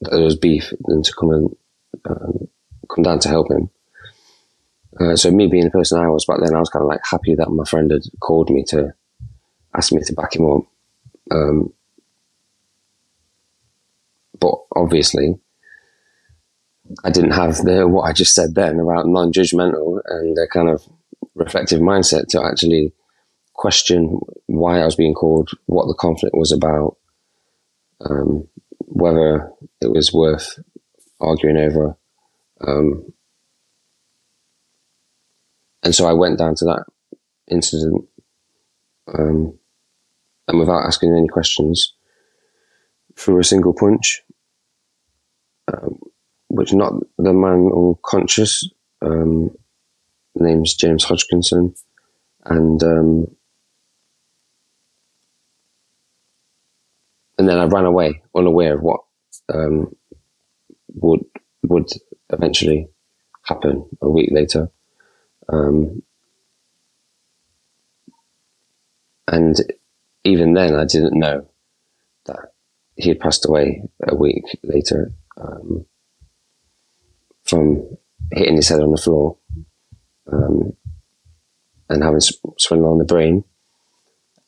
[0.00, 1.56] that there was beef and to come and
[2.04, 2.48] um,
[2.94, 3.70] come down to help him.
[5.00, 7.00] Uh, so me being the person I was back then, I was kind of like
[7.04, 8.92] happy that my friend had called me to
[9.74, 10.62] ask me to back him up.
[11.30, 11.72] Um,
[14.38, 15.38] but obviously,
[17.04, 20.86] I didn't have the what I just said then about non-judgmental and a kind of
[21.34, 22.92] reflective mindset to actually
[23.54, 26.96] question why I was being called, what the conflict was about,
[28.00, 30.58] um, whether it was worth
[31.20, 31.96] arguing over.
[32.66, 33.12] Um,
[35.82, 36.84] and so I went down to that
[37.48, 38.04] incident,
[39.12, 39.58] um,
[40.48, 41.94] and without asking any questions,
[43.16, 44.22] threw a single punch,
[45.72, 45.98] um,
[46.48, 48.68] which not the man unconscious,
[49.02, 49.50] um,
[50.34, 51.74] name's James Hodgkinson,
[52.44, 53.36] and um,
[57.38, 59.00] and then I ran away, unaware of what
[59.52, 59.94] um,
[60.94, 61.24] would
[61.62, 61.88] would
[62.30, 62.88] eventually
[63.44, 64.70] happen a week later.
[65.52, 66.02] Um,
[69.26, 69.56] and
[70.24, 71.46] even then, I didn't know
[72.26, 72.52] that
[72.96, 75.86] he had passed away a week later um,
[77.44, 77.96] from
[78.32, 79.36] hitting his head on the floor
[80.30, 80.72] um,
[81.88, 82.20] and having
[82.58, 83.44] swelling on the brain.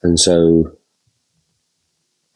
[0.03, 0.77] And so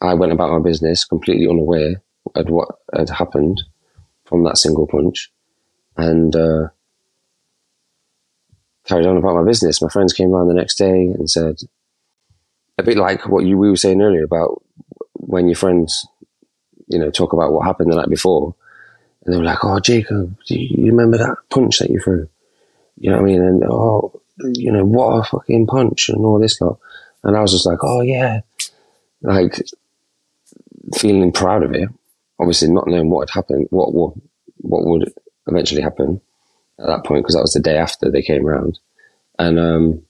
[0.01, 2.01] I went about my business completely unaware
[2.35, 3.61] of what had happened
[4.25, 5.31] from that single punch.
[5.95, 6.67] And uh,
[8.87, 9.81] carried on about my business.
[9.81, 11.61] My friends came around the next day and said,
[12.77, 14.61] a bit like what you we were saying earlier about
[15.13, 16.07] when your friends,
[16.87, 18.55] you know, talk about what happened the night before,
[19.25, 22.29] and they were like, "Oh, Jacob, do you remember that punch that you threw?"
[22.97, 23.41] You know what I mean?
[23.41, 24.21] And oh,
[24.53, 26.79] you know, what a fucking punch and all this lot.
[27.23, 28.41] And I was just like, "Oh yeah,"
[29.21, 29.61] like
[30.95, 31.89] feeling proud of it.
[32.39, 34.13] Obviously, not knowing what had happened, what what
[34.57, 35.11] what would
[35.47, 36.21] eventually happen
[36.79, 38.79] at that point because that was the day after they came around,
[39.39, 40.01] and um,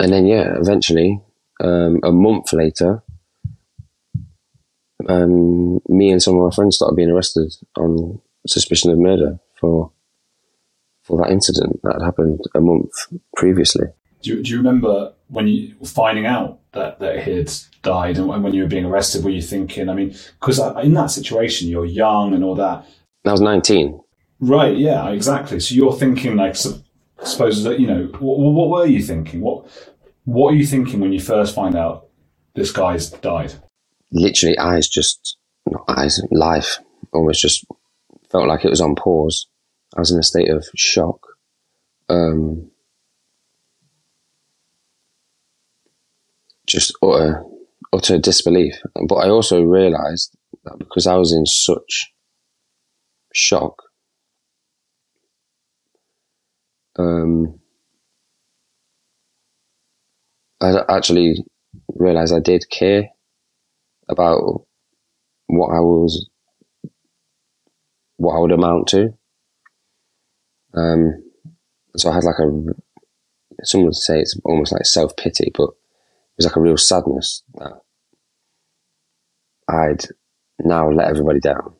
[0.00, 1.20] and then yeah, eventually,
[1.60, 3.02] um, a month later,
[5.08, 9.90] um, me and some of my friends started being arrested on suspicion of murder for
[11.02, 12.92] for that incident that had happened a month
[13.36, 13.86] previously.
[14.22, 17.52] Do do you remember when you were finding out that, that he had
[17.82, 21.10] died and when you were being arrested, were you thinking, I mean, because in that
[21.10, 22.86] situation, you're young and all that.
[23.24, 24.00] I was 19.
[24.40, 25.60] Right, yeah, exactly.
[25.60, 26.78] So you're thinking, like, so,
[27.22, 29.40] suppose that, you know, what, what were you thinking?
[29.40, 29.66] What,
[30.24, 32.08] what are you thinking when you first find out
[32.54, 33.54] this guy's died?
[34.12, 36.78] Literally, eyes just, not eyes, life
[37.12, 37.64] almost just
[38.30, 39.48] felt like it was on pause.
[39.96, 41.18] I was in a state of shock.
[42.08, 42.70] Um,
[46.68, 47.42] just utter,
[47.92, 48.74] utter disbelief.
[49.08, 52.12] But I also realised that because I was in such
[53.32, 53.82] shock,
[56.98, 57.58] um,
[60.60, 61.44] I actually
[61.94, 63.08] realised I did care
[64.08, 64.66] about
[65.46, 66.28] what I was,
[68.16, 69.14] what I would amount to.
[70.74, 71.22] Um,
[71.96, 75.70] so I had like a, some would say it's almost like self pity, but
[76.38, 77.80] was like a real sadness that
[79.68, 80.06] I'd
[80.60, 81.74] now let everybody down.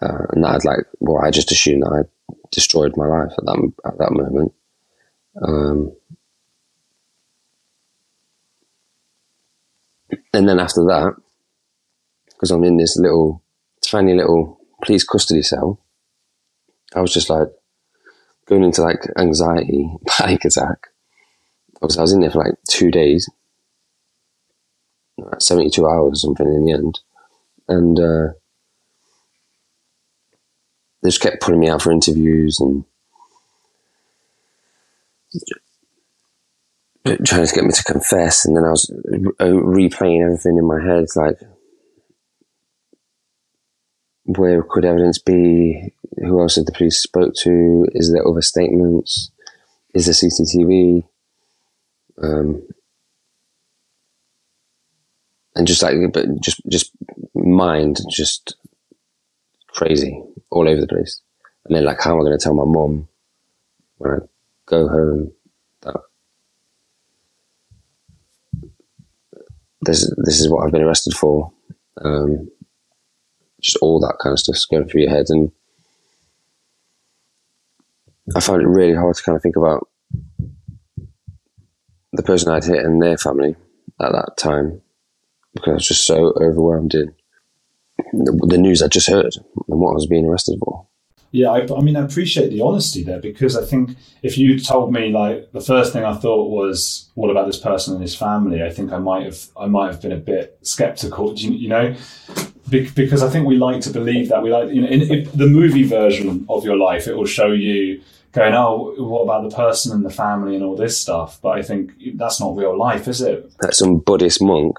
[0.00, 3.72] Uh, and I'd like, well, I just assumed that I'd destroyed my life at that
[3.84, 4.52] at that moment.
[5.40, 5.92] Um,
[10.32, 11.14] and then after that,
[12.26, 13.42] because I'm in this little
[13.82, 15.80] tiny little police custody cell,
[16.94, 17.48] I was just like
[18.46, 20.88] going into like anxiety, panic attack,
[21.80, 23.28] because I was in there for like two days,
[25.38, 27.00] 72 hours or something in the end.
[27.68, 28.32] And uh,
[31.02, 32.84] they just kept putting me out for interviews and
[37.24, 38.44] trying to get me to confess.
[38.44, 38.90] And then I was
[39.40, 41.38] replaying everything in my head like,
[44.24, 45.94] where could evidence be?
[46.18, 47.86] Who else did the police spoke to?
[47.92, 49.30] Is there other statements?
[49.94, 51.04] Is there CCTV?
[52.22, 52.62] Um,
[55.54, 56.92] and just like but just just
[57.34, 58.56] mind just
[59.68, 61.20] crazy all over the place.
[61.64, 63.08] And then like how am i going to tell my mom
[63.98, 64.16] when i
[64.66, 65.32] go home
[65.82, 65.96] that
[69.82, 71.52] this this is what i've been arrested for?
[72.02, 72.50] Um,
[73.60, 75.26] just all that kind of stuff's going through your head.
[75.28, 75.50] And
[78.36, 79.88] i find it really hard to kind of think about
[82.18, 83.54] the person I'd hit and their family
[84.00, 84.82] at that time
[85.54, 87.14] because I was just so overwhelmed in
[88.12, 90.86] the, the news I just heard and what I was being arrested for.
[91.30, 94.92] Yeah, I, I, mean, I appreciate the honesty there because I think if you told
[94.92, 98.62] me like the first thing I thought was, "What about this person and his family?"
[98.62, 101.34] I think I might have, I might have been a bit skeptical.
[101.34, 101.94] You, you know,
[102.70, 105.30] Be- because I think we like to believe that we like, you know, in, in
[105.34, 108.00] the movie version of your life, it will show you
[108.38, 111.40] going, oh, what about the person and the family and all this stuff?
[111.42, 113.50] But I think that's not real life, is it?
[113.60, 114.76] That's some Buddhist monk.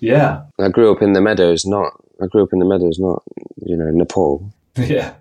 [0.00, 0.42] Yeah.
[0.58, 1.92] I grew up in the meadows, not.
[2.22, 3.22] I grew up in the meadows, not
[3.64, 4.52] you know Nepal.
[4.76, 5.14] Yeah,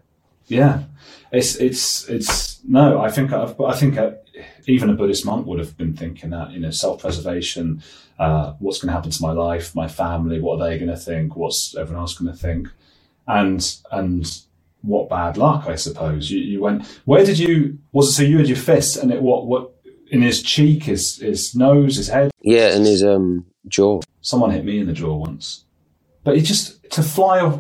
[0.46, 0.84] yeah.
[1.32, 3.02] It's it's it's no.
[3.02, 4.12] I think I've, I think uh,
[4.68, 7.82] even a Buddhist monk would have been thinking that you know self preservation.
[8.20, 10.40] Uh, what's going to happen to my life, my family?
[10.40, 11.36] What are they going to think?
[11.36, 12.70] What's everyone else going to think?
[13.28, 14.42] And and
[14.88, 16.32] what bad luck, I suppose.
[16.32, 16.86] You, you went.
[17.06, 17.78] Where did you?
[17.92, 19.74] Was it so you had your fist and it what what
[20.10, 22.32] in his cheek, his his nose, his head?
[22.42, 24.02] Yeah, and his um jaw.
[24.22, 25.66] Someone hit me in the jaw once,
[26.24, 27.60] but he just to fly off.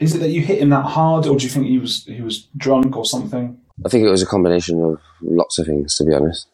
[0.00, 2.20] Is it that you hit him that hard, or do you think he was he
[2.20, 3.58] was drunk or something?
[3.84, 6.46] I think it was a combination of lots of things, to be honest.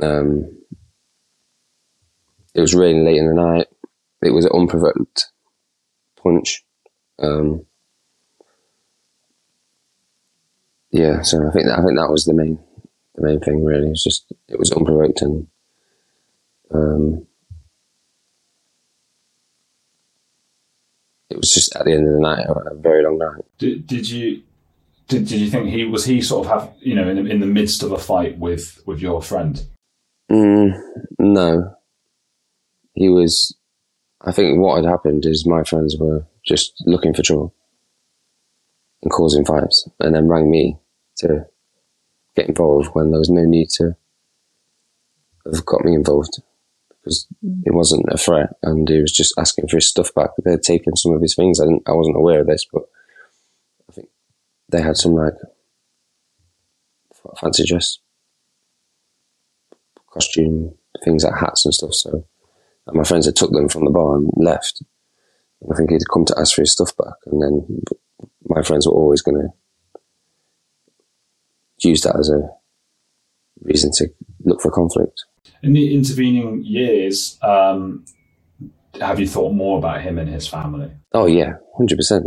[0.00, 0.58] Um,
[2.54, 3.66] it was raining late in the night.
[4.22, 5.26] It was an unprovoked
[6.20, 6.64] punch.
[7.18, 7.66] Um,
[10.94, 12.56] yeah, so I think that, I think that was the main
[13.16, 13.88] the main thing really.
[13.88, 15.48] It's just it was unprovoked and
[16.72, 17.26] um,
[21.30, 23.44] it was just at the end of the night a very long night.
[23.58, 24.44] Did, did you
[25.08, 27.46] did, did you think he was he sort of have you know in, in the
[27.46, 29.66] midst of a fight with with your friend?
[30.30, 30.80] Mm,
[31.18, 31.74] no,
[32.92, 33.56] he was.
[34.20, 37.52] I think what had happened is my friends were just looking for trouble
[39.02, 40.78] and causing fights, and then rang me
[41.18, 41.46] to
[42.36, 43.96] get involved when there was no need to
[45.44, 46.42] have got me involved
[46.88, 47.62] because mm.
[47.64, 50.30] it wasn't a threat and he was just asking for his stuff back.
[50.42, 51.60] They'd taken some of his things.
[51.60, 52.82] I didn't, I wasn't aware of this, but
[53.88, 54.08] I think
[54.70, 55.34] they had some like
[57.40, 57.98] fancy dress
[60.10, 61.94] costume things like hats and stuff.
[61.94, 62.24] So
[62.86, 64.82] and my friends had took them from the bar and left.
[65.70, 67.82] I think he'd come to ask for his stuff back, and then
[68.46, 69.48] my friends were always going to
[71.84, 72.48] use that as a
[73.62, 74.08] reason to
[74.44, 75.24] look for conflict.
[75.62, 78.04] In the intervening years, um,
[79.00, 80.90] have you thought more about him and his family?
[81.12, 82.26] Oh yeah, hundred um, percent.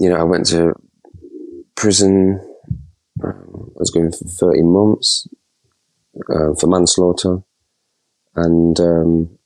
[0.00, 0.72] You know, I went to
[1.74, 2.40] prison.
[3.22, 5.26] Um, I was going for thirty months
[6.30, 7.38] uh, for manslaughter,
[8.34, 9.38] and um,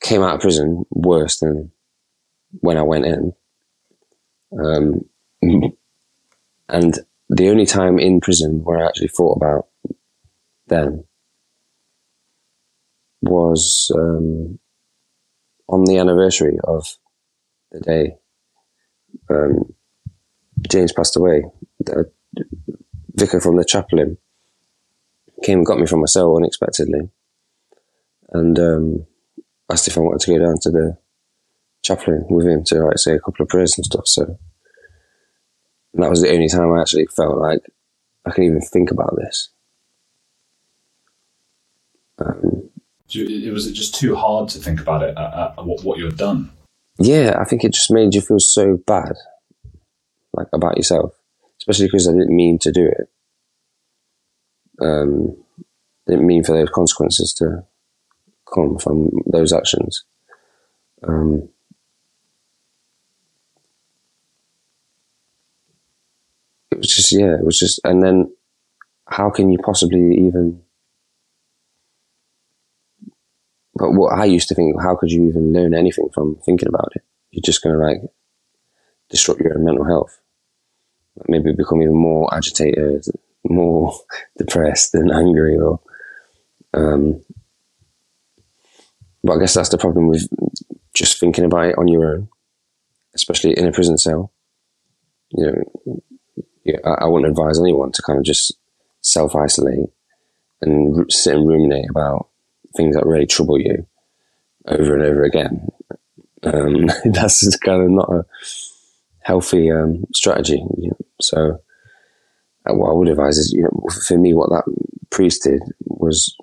[0.00, 1.70] came out of prison worse than
[2.60, 3.32] when I went in.
[4.52, 5.04] Um,
[6.68, 9.66] and the only time in prison where I actually thought about
[10.66, 11.04] them
[13.20, 14.58] was um,
[15.68, 16.98] on the anniversary of
[17.72, 18.16] the day
[19.30, 19.74] um,
[20.68, 21.44] James passed away.
[21.80, 22.10] The
[23.14, 24.18] vicar from the chaplain
[25.42, 27.10] came and got me from my cell unexpectedly,
[28.30, 29.06] and um,
[29.70, 30.98] asked if I wanted to go down to the
[31.88, 34.06] chaplain with him to like say a couple of prayers and stuff.
[34.06, 34.38] So
[35.94, 37.60] that was the only time I actually felt like
[38.26, 39.50] I can even think about this.
[42.18, 42.70] Um,
[43.10, 46.04] it was it just too hard to think about it uh, uh, what what you
[46.04, 46.50] had done.
[46.98, 49.14] Yeah, I think it just made you feel so bad,
[50.32, 51.14] like about yourself,
[51.60, 53.08] especially because I didn't mean to do it.
[54.80, 55.36] Um,
[56.06, 57.64] didn't mean for those consequences to
[58.52, 60.04] come from those actions.
[61.06, 61.48] Um,
[66.78, 68.32] it was just yeah, it was just, and then
[69.08, 70.62] how can you possibly even?
[73.74, 76.92] But what I used to think, how could you even learn anything from thinking about
[76.94, 77.02] it?
[77.30, 77.98] You're just going to like
[79.10, 80.20] disrupt your own mental health.
[81.26, 83.06] Maybe become even more agitated,
[83.44, 83.92] more
[84.38, 85.80] depressed and angry, or
[86.74, 87.24] um,
[89.24, 90.28] but I guess that's the problem with
[90.94, 92.28] just thinking about it on your own,
[93.16, 94.32] especially in a prison cell.
[95.30, 96.02] You know,
[96.84, 98.52] I, I wouldn't advise anyone to kind of just
[99.00, 99.90] self isolate
[100.60, 102.28] and sit and ruminate about
[102.76, 103.86] things that really trouble you
[104.66, 105.68] over and over again.
[106.42, 108.24] Um, that's just kind of not a
[109.20, 110.62] healthy um, strategy.
[110.78, 110.98] You know?
[111.20, 111.60] So,
[112.68, 114.64] uh, what I would advise is, you know, for me, what that
[115.10, 116.36] priest did was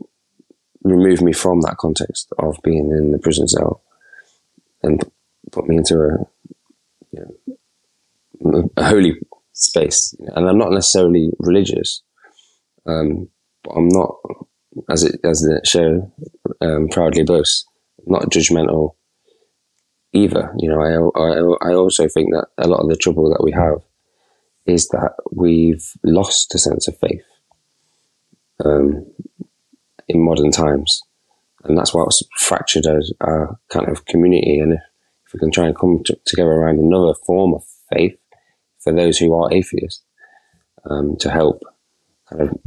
[0.83, 3.81] remove me from that context of being in the prison cell
[4.83, 5.03] and
[5.51, 6.27] put me into a,
[7.11, 7.37] you
[8.41, 9.19] know, a holy
[9.55, 10.13] space.
[10.35, 12.03] And I'm not necessarily religious,
[12.85, 13.29] um,
[13.63, 14.15] but I'm not,
[14.89, 16.11] as it as the show
[16.61, 17.65] um, proudly boasts,
[18.05, 18.95] not judgmental
[20.13, 20.53] either.
[20.57, 23.51] You know, I, I I also think that a lot of the trouble that we
[23.51, 23.81] have
[24.65, 27.23] is that we've lost a sense of faith.
[28.63, 29.05] Um,
[30.07, 31.01] in modern times.
[31.63, 34.59] And that's what's fractured our, our kind of community.
[34.59, 34.79] And if,
[35.25, 38.17] if we can try and come to, together around another form of faith
[38.85, 40.01] for those who are atheists,
[40.89, 41.63] um, to help
[42.29, 42.57] kind of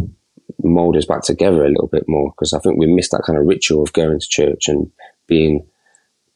[0.63, 3.39] mold us back together a little bit more, because I think we missed that kind
[3.39, 4.91] of ritual of going to church and
[5.27, 5.67] being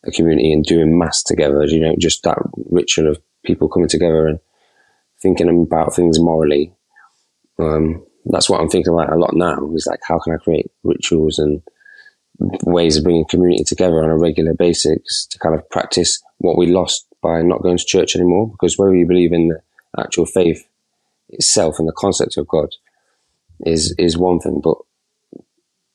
[0.06, 1.64] a community and doing mass together.
[1.66, 2.38] You know, just that
[2.70, 4.38] ritual of people coming together and
[5.20, 6.72] thinking about things morally.
[7.58, 9.70] Um, that's what I'm thinking about a lot now.
[9.74, 11.60] Is like, how can I create rituals and
[12.64, 16.66] ways of bringing community together on a regular basis to kind of practice what we
[16.66, 18.48] lost by not going to church anymore?
[18.50, 19.60] Because whether you believe in the
[19.98, 20.66] actual faith
[21.28, 22.74] itself and the concept of God
[23.64, 24.76] is is one thing, but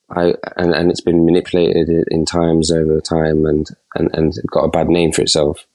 [0.09, 4.69] I and, and it's been manipulated in times over time and, and, and got a
[4.69, 5.65] bad name for itself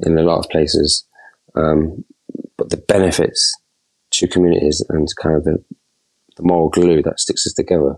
[0.00, 1.04] in a lot of places.
[1.54, 2.04] Um,
[2.56, 3.54] but the benefits
[4.10, 5.62] to communities and kind of the,
[6.36, 7.96] the moral glue that sticks us together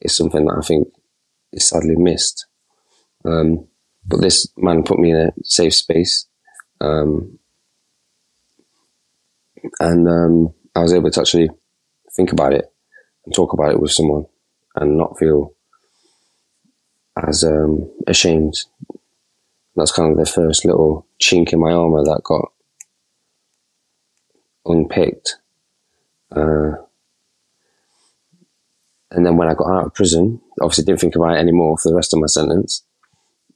[0.00, 0.88] is something that I think
[1.52, 2.46] is sadly missed.
[3.24, 3.66] Um,
[4.06, 6.26] but this man put me in a safe space,
[6.80, 7.37] um,
[9.80, 11.50] and um, I was able to actually
[12.14, 12.64] think about it
[13.24, 14.26] and talk about it with someone,
[14.76, 15.52] and not feel
[17.26, 18.54] as um, ashamed.
[19.76, 22.52] That's kind of the first little chink in my armor that got
[24.66, 25.36] unpicked.
[26.34, 26.72] Uh,
[29.10, 31.88] and then when I got out of prison, obviously didn't think about it anymore for
[31.88, 32.84] the rest of my sentence.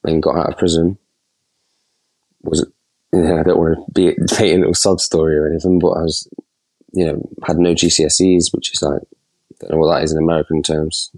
[0.05, 0.99] And got out of prison.
[2.43, 2.67] Was
[3.13, 6.03] you know, I don't want to be a little sob story or anything, but I
[6.03, 6.29] was,
[6.93, 10.19] you know, had no GCSEs, which is like, I don't know what that is in
[10.19, 11.13] American terms.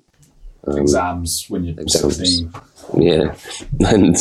[0.67, 2.17] Um, exams when you're exams.
[2.17, 2.53] 16.
[2.99, 3.35] Yeah.
[3.87, 4.17] And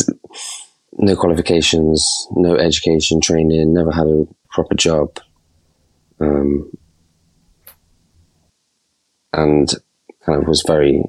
[0.97, 5.19] no qualifications, no education, training, never had a proper job.
[6.19, 6.71] Um,
[9.33, 9.73] and
[10.25, 11.03] kind of was very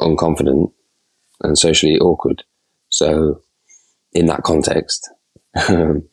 [0.00, 0.72] unconfident
[1.42, 2.44] and socially awkward.
[2.90, 3.40] So,
[4.12, 5.10] in that context,
[5.68, 6.08] um,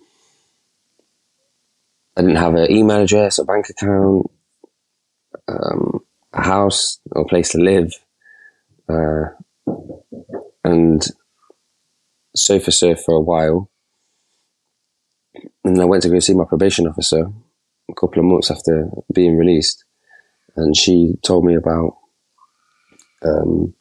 [2.16, 4.30] I didn't have an email address, a bank account,
[5.48, 6.00] um,
[6.34, 7.94] a house or a place to live,
[8.90, 9.26] uh,
[10.64, 11.06] and
[12.36, 13.70] sofa surf for a while.
[15.64, 17.32] And I went to go see my probation officer
[17.90, 19.84] a couple of months after being released,
[20.56, 21.98] and she told me about
[23.24, 23.74] um,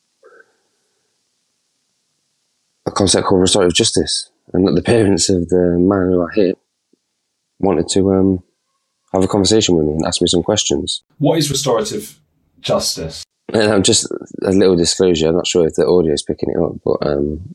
[2.88, 6.58] a concept called restorative justice, and that the parents of the man who I hit
[7.60, 8.42] wanted to um,
[9.12, 11.02] have a conversation with me and ask me some questions.
[11.18, 12.18] What is restorative
[12.60, 13.24] justice?
[13.52, 14.10] And I'm just
[14.42, 15.28] a little disclosure.
[15.28, 17.54] I'm not sure if the audio is picking it up, but um,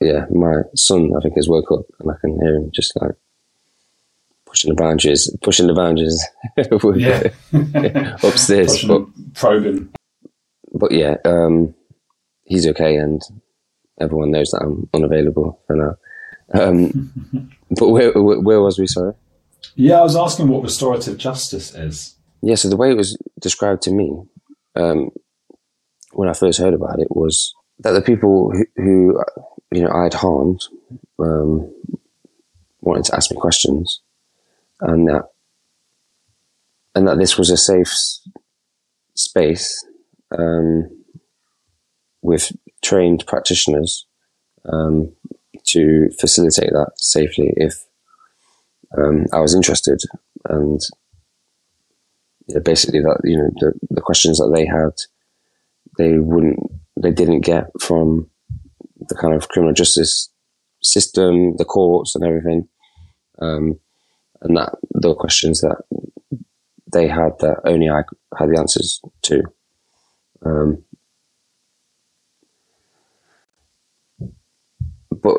[0.00, 3.12] yeah, my son I think has woke up and I can hear him just like
[4.46, 6.24] pushing the boundaries, pushing the boundaries.
[7.52, 9.92] yeah, upstairs, but, probing.
[10.72, 11.74] But yeah, um,
[12.54, 13.20] he's okay, and
[14.00, 15.96] everyone knows that I'm unavailable for now.
[16.60, 17.12] Um,
[17.70, 18.86] but where, where, where was we?
[18.86, 19.14] Sorry.
[19.74, 22.16] Yeah, I was asking what restorative justice is.
[22.42, 24.22] Yeah, so the way it was described to me
[24.76, 25.10] um,
[26.12, 29.24] when I first heard about it was that the people who, who
[29.72, 30.62] you know I had harmed
[31.18, 31.72] um,
[32.80, 34.00] wanted to ask me questions,
[34.80, 35.24] and that
[36.94, 37.92] and that this was a safe
[39.14, 39.84] space
[40.38, 41.03] um,
[42.24, 42.52] with
[42.82, 44.06] trained practitioners
[44.64, 45.12] um,
[45.64, 47.74] to facilitate that safely if
[48.96, 50.00] um, I was interested.
[50.48, 50.80] And
[52.64, 54.92] basically, that you know the, the questions that they had,
[55.98, 56.58] they wouldn't,
[57.00, 58.28] they didn't get from
[59.08, 60.30] the kind of criminal justice
[60.82, 62.68] system, the courts, and everything.
[63.38, 63.78] Um,
[64.40, 65.82] and that the questions that
[66.90, 68.02] they had that only I
[68.38, 69.42] had the answers to.
[70.44, 70.84] Um,
[75.24, 75.38] but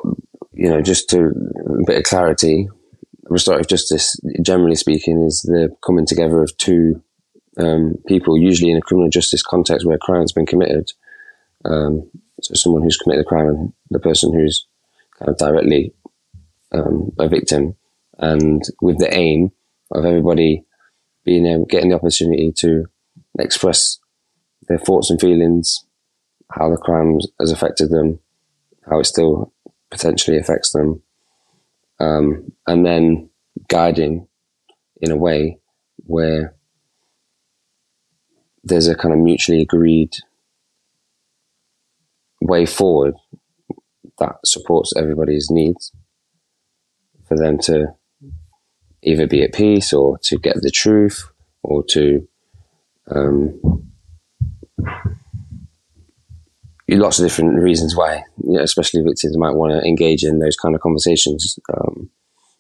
[0.52, 2.68] you know, just to a bit of clarity,
[3.26, 7.02] restorative justice, generally speaking, is the coming together of two
[7.58, 10.92] um, people, usually in a criminal justice context where a crime has been committed.
[11.64, 12.10] Um,
[12.42, 14.66] so someone who's committed a crime and the person who's
[15.20, 15.94] kind of directly
[16.72, 17.76] um, a victim,
[18.18, 19.52] and with the aim
[19.92, 20.64] of everybody
[21.24, 22.86] being able, getting the opportunity to
[23.40, 24.00] express
[24.68, 25.86] their thoughts and feelings,
[26.52, 28.20] how the crime has affected them,
[28.90, 29.54] how it still
[29.92, 31.02] potentially affects them,
[32.00, 33.30] um, and then
[33.68, 34.28] guiding
[35.02, 35.58] in a way
[35.98, 36.56] where
[38.64, 40.12] there's a kind of mutually agreed
[42.42, 43.16] way forward
[44.20, 45.92] that supports everybody's needs
[47.28, 47.88] for them to
[49.02, 51.30] either be at peace or to get the truth
[51.64, 52.28] or to
[53.12, 53.92] um,
[56.90, 60.56] lots of different reasons why, you know, especially victims might want to engage in those
[60.56, 61.58] kind of conversations.
[61.74, 62.10] Um,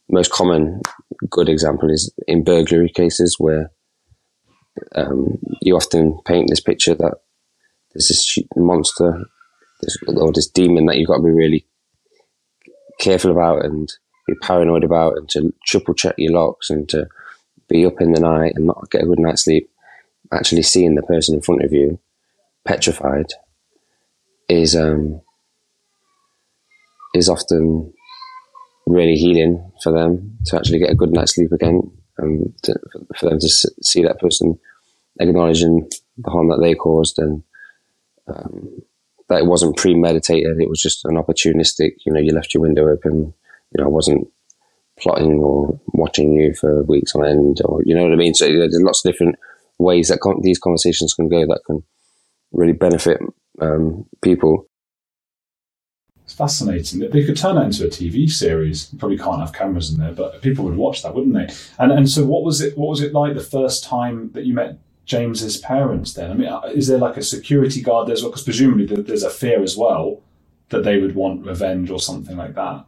[0.09, 0.81] most common
[1.29, 3.71] good example is in burglary cases where
[4.95, 7.15] um, you often paint this picture that
[7.93, 9.25] there's this monster
[9.81, 11.65] this, or this demon that you've got to be really
[12.99, 13.91] careful about and
[14.27, 17.07] be paranoid about and to triple check your locks and to
[17.67, 19.69] be up in the night and not get a good night's sleep.
[20.31, 21.99] Actually seeing the person in front of you
[22.65, 23.27] petrified
[24.47, 25.21] is um,
[27.13, 27.93] is often
[28.85, 32.75] really healing for them to actually get a good night's sleep again, and to,
[33.17, 34.59] for them to see that person
[35.19, 37.43] acknowledging the harm that they caused and
[38.27, 38.81] um,
[39.29, 40.59] that it wasn't premeditated.
[40.59, 41.93] It was just an opportunistic.
[42.05, 43.33] You know, you left your window open.
[43.71, 44.27] You know, I wasn't
[44.99, 48.33] plotting or watching you for weeks on end, or you know what I mean.
[48.33, 49.35] So there's lots of different
[49.77, 51.83] ways that con- these conversations can go that can
[52.51, 53.19] really benefit
[53.61, 54.67] um, people.
[56.23, 58.91] It's fascinating that they could turn that into a TV series.
[58.91, 61.53] You probably can't have cameras in there, but people would watch that, wouldn't they?
[61.77, 62.77] And and so, what was it?
[62.77, 66.13] What was it like the first time that you met James's parents?
[66.13, 68.31] Then, I mean, uh, is there like a security guard there as well?
[68.31, 70.21] Because presumably there's a fear as well
[70.69, 72.85] that they would want revenge or something like that.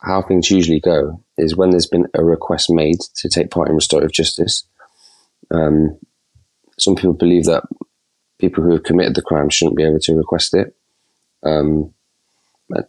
[0.00, 3.74] How things usually go is when there's been a request made to take part in
[3.74, 4.66] restorative justice.
[5.52, 5.98] Um,
[6.78, 7.62] some people believe that
[8.38, 10.74] people who have committed the crime shouldn't be able to request it.
[11.42, 11.92] Um,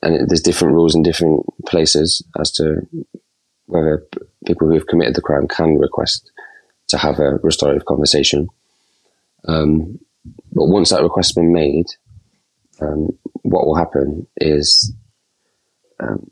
[0.02, 2.88] and it, there's different rules in different places as to
[3.68, 4.04] whether
[4.45, 6.32] people who have committed the crime can request
[6.88, 8.48] to have a restorative conversation.
[9.48, 10.00] Um,
[10.54, 11.86] but once that request has been made,
[12.82, 13.10] um,
[13.43, 14.93] what will happen is
[16.00, 16.30] um,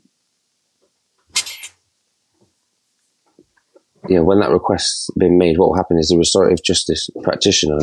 [4.16, 7.78] know, when that request's been made, what will happen is the restorative justice practitioner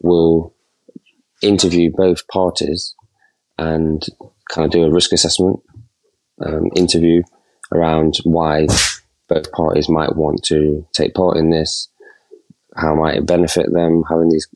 [0.00, 0.54] will
[1.42, 2.94] interview both parties
[3.58, 4.04] and
[4.50, 5.60] kind of do a risk assessment
[6.44, 7.22] um, interview
[7.72, 8.66] around why
[9.28, 11.88] both parties might want to take part in this,
[12.76, 14.48] how might it benefit them having these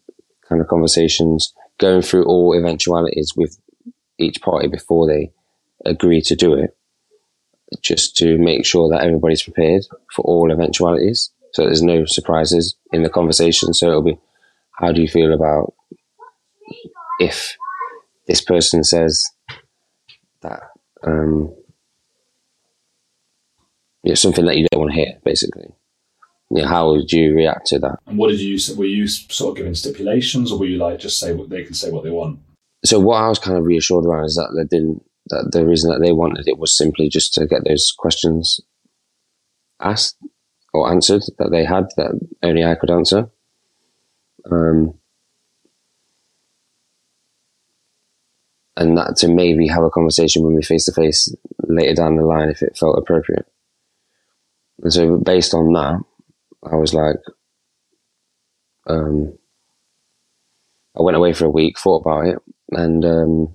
[0.49, 3.59] kind of conversations, going through all eventualities with
[4.18, 5.32] each party before they
[5.85, 6.76] agree to do it,
[7.82, 11.30] just to make sure that everybody's prepared for all eventualities.
[11.53, 13.74] So there's no surprises in the conversation.
[13.74, 14.18] So it'll be,
[14.78, 15.74] how do you feel about
[17.21, 17.57] if
[18.27, 19.25] this person says
[20.43, 20.61] that
[21.07, 21.55] um,
[24.05, 25.67] it's something that you don't want to hear, basically.
[26.51, 27.99] Yeah, how would you react to that?
[28.07, 31.19] And what did you were you sort of giving stipulations, or were you like just
[31.19, 32.39] say what they can say what they want?
[32.85, 35.03] So what I was kind of reassured around is that they didn't.
[35.29, 38.61] That the reason that they wanted it was simply just to get those questions
[39.81, 40.19] asked
[40.75, 43.31] or answered that they had that only I could answer.
[44.51, 44.99] Um,
[48.77, 52.25] and that to maybe have a conversation with me face to face later down the
[52.25, 53.47] line if it felt appropriate.
[54.83, 56.01] And so based on that,
[56.70, 57.16] I was like,
[58.87, 59.39] um,
[60.99, 62.39] I went away for a week, thought about it,
[62.70, 63.53] and um,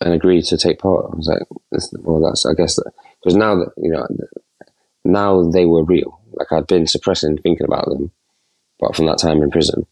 [0.00, 1.06] and agreed to take part.
[1.12, 1.42] I was like,
[2.00, 2.78] well, that's I guess
[3.22, 4.06] because now that you know,
[5.04, 6.20] now they were real.
[6.32, 8.10] Like I'd been suppressing thinking about them,
[8.78, 9.86] but from that time in prison,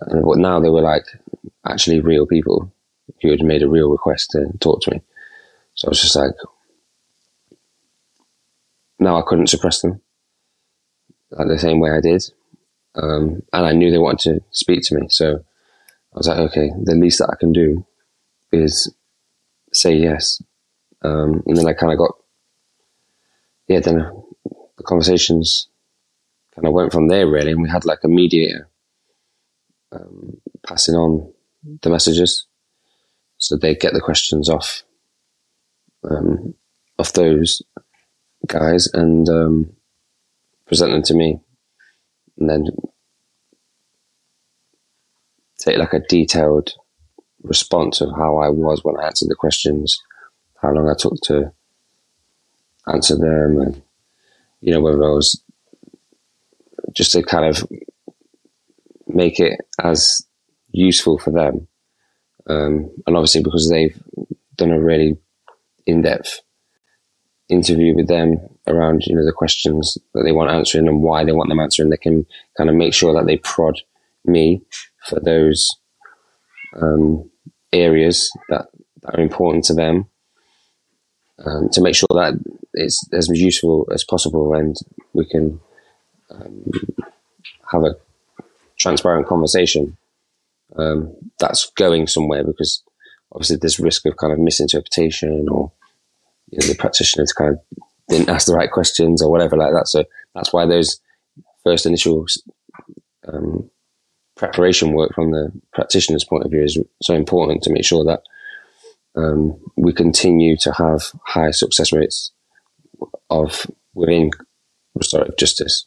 [0.00, 1.04] and now they were like
[1.66, 2.72] actually real people
[3.22, 5.00] who had made a real request to talk to me.
[5.74, 6.32] So I was just like,
[8.98, 10.00] now I couldn't suppress them
[11.30, 12.24] like the same way I did.
[12.94, 15.06] Um, and I knew they wanted to speak to me.
[15.10, 17.86] So I was like, okay, the least that I can do
[18.52, 18.92] is
[19.72, 20.42] say yes.
[21.02, 22.16] Um, and then I kind of got,
[23.68, 23.98] yeah, then
[24.76, 25.68] the conversations
[26.54, 27.52] kind of went from there really.
[27.52, 28.68] And we had like a mediator
[29.92, 31.32] um, passing on
[31.82, 32.46] the messages.
[33.38, 34.82] So they get the questions off,
[36.04, 36.54] um,
[37.14, 37.62] those
[38.46, 39.72] guys and um,
[40.66, 41.40] present them to me,
[42.38, 42.66] and then
[45.58, 46.74] take like a detailed
[47.42, 49.98] response of how I was when I answered the questions,
[50.60, 51.52] how long I took to
[52.86, 53.82] answer them, and
[54.60, 55.42] you know whether I was
[56.92, 57.66] just to kind of
[59.14, 60.22] make it as
[60.72, 61.66] useful for them.
[62.48, 63.98] Um, and obviously, because they've
[64.56, 65.16] done a really
[65.86, 66.40] in depth
[67.48, 71.32] interview with them around you know the questions that they want answering and why they
[71.32, 71.90] want them answering.
[71.90, 73.80] They can kind of make sure that they prod
[74.24, 74.62] me
[75.06, 75.76] for those
[76.80, 77.30] um,
[77.72, 78.66] areas that,
[79.02, 80.06] that, are important to them
[81.44, 82.34] um, to make sure that
[82.74, 84.76] it's as useful as possible and
[85.14, 85.58] we can
[86.30, 86.64] um,
[87.72, 87.96] have a
[88.80, 89.96] transparent conversation
[90.76, 92.82] um, that's going somewhere because
[93.32, 95.70] obviously there's risk of kind of misinterpretation or
[96.50, 97.60] you know, the practitioners kind of
[98.08, 99.86] didn't ask the right questions or whatever like that.
[99.86, 100.04] So
[100.34, 101.00] that's why those
[101.62, 102.26] first initial
[103.28, 103.70] um,
[104.36, 108.22] preparation work from the practitioner's point of view is so important to make sure that
[109.16, 112.32] um, we continue to have high success rates
[113.28, 114.30] of within
[114.94, 115.86] restorative justice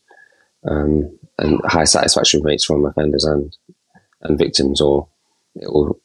[0.66, 3.56] um, and high satisfaction rates from offenders and
[4.22, 5.08] and victims, or
[5.56, 6.00] it will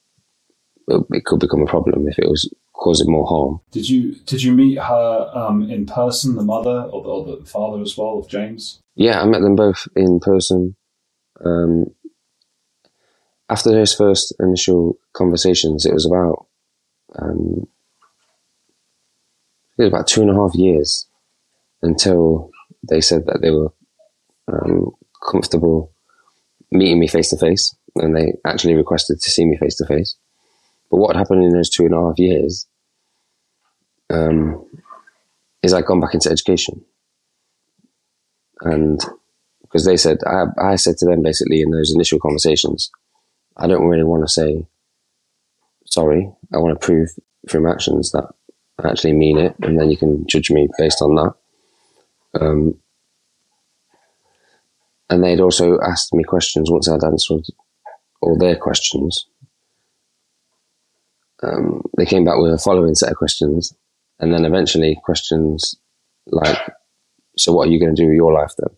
[0.88, 3.60] it could become a problem if it was causing more harm.
[3.70, 7.46] Did you did you meet her um, in person, the mother or the, or the,
[7.46, 8.80] father as well of James?
[8.94, 10.76] Yeah, I met them both in person.
[11.44, 11.86] Um,
[13.50, 16.46] after those first initial conversations, it was about
[17.18, 17.66] um,
[19.78, 21.06] it was about two and a half years
[21.82, 22.50] until
[22.88, 23.72] they said that they were
[24.48, 24.90] um,
[25.30, 25.92] comfortable
[26.70, 30.16] meeting me face to face, and they actually requested to see me face to face.
[30.90, 32.66] But what happened in those two and a half years
[34.10, 34.66] um,
[35.62, 36.84] is I'd gone back into education.
[38.60, 39.00] And
[39.62, 42.90] because they said, I, I said to them basically in those initial conversations,
[43.56, 44.66] I don't really want to say
[45.88, 46.30] sorry.
[46.52, 47.08] I want to prove
[47.48, 48.28] through my actions that
[48.82, 51.34] I actually mean it, and then you can judge me based on that.
[52.40, 52.78] Um,
[55.10, 57.44] and they'd also asked me questions once I'd answered
[58.20, 59.26] all their questions
[61.42, 63.74] um, they came back with a following set of questions,
[64.18, 65.76] and then eventually questions
[66.26, 66.58] like,
[67.36, 68.76] "So what are you going to do with your life then?"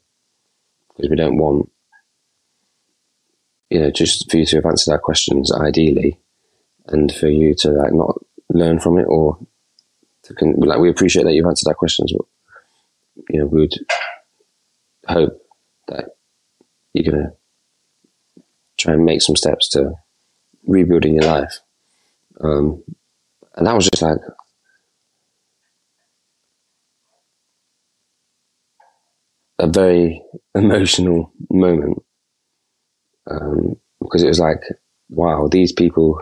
[0.89, 1.71] Because we don't want,
[3.71, 6.21] you know, just for you to have answered our questions ideally,
[6.87, 8.19] and for you to like not
[8.51, 9.39] learn from it or
[10.25, 12.27] to con- like we appreciate that you've answered our questions, but
[13.31, 13.75] you know we would
[15.07, 15.41] hope
[15.89, 16.11] that
[16.93, 17.33] you're going to
[18.79, 19.93] try and make some steps to
[20.67, 21.61] rebuilding your life.
[22.41, 22.83] Um,
[23.55, 24.19] and that was just like
[29.59, 30.23] a very
[30.55, 32.03] emotional moment
[33.31, 34.63] um, because it was like,
[35.11, 36.21] wow, these people,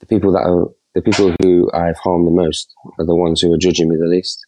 [0.00, 3.52] the people that are the people who I've harmed the most are the ones who
[3.52, 4.46] are judging me the least,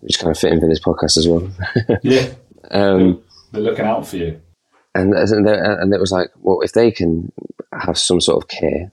[0.00, 1.50] which kind of fit in for this podcast as well.
[2.02, 2.28] yeah,
[2.70, 3.22] um,
[3.52, 4.40] they're looking out for you.
[4.94, 7.32] And and, and it was like, well, if they can
[7.72, 8.92] have some sort of care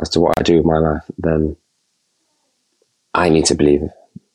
[0.00, 1.56] as to what I do with my life, then
[3.14, 3.82] I need to believe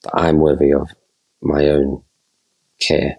[0.03, 0.89] that I'm worthy of
[1.41, 2.03] my own
[2.79, 3.17] care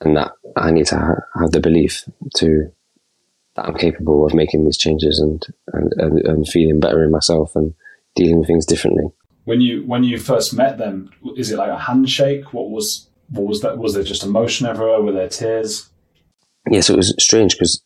[0.00, 2.04] and that I need to ha- have the belief
[2.36, 2.72] to
[3.56, 7.56] that I'm capable of making these changes and, and, and, and feeling better in myself
[7.56, 7.74] and
[8.14, 9.04] dealing with things differently.
[9.44, 12.52] When you when you first met them, is it like a handshake?
[12.52, 13.78] What was what was that?
[13.78, 15.00] Was there just emotion everywhere?
[15.00, 15.88] Were there tears?
[16.70, 17.82] Yes, it was strange because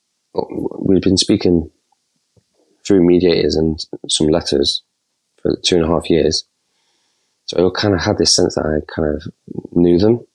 [0.81, 1.71] we'd been speaking
[2.87, 3.79] through mediators and
[4.09, 4.83] some letters
[5.41, 6.45] for two and a half years.
[7.47, 9.23] So I kind of had this sense that I kind of
[9.73, 10.27] knew them,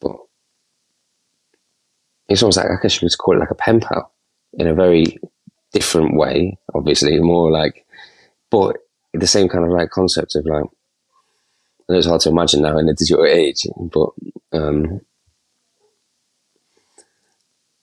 [0.00, 0.16] but
[2.28, 4.12] it's almost like I guess you could call it like a pen pal
[4.54, 5.18] in a very
[5.72, 6.58] different way.
[6.74, 7.86] Obviously, more like,
[8.50, 8.76] but
[9.12, 10.64] the same kind of like concept of like.
[11.88, 14.10] It's hard to imagine now in a digital age, but
[14.52, 15.00] um,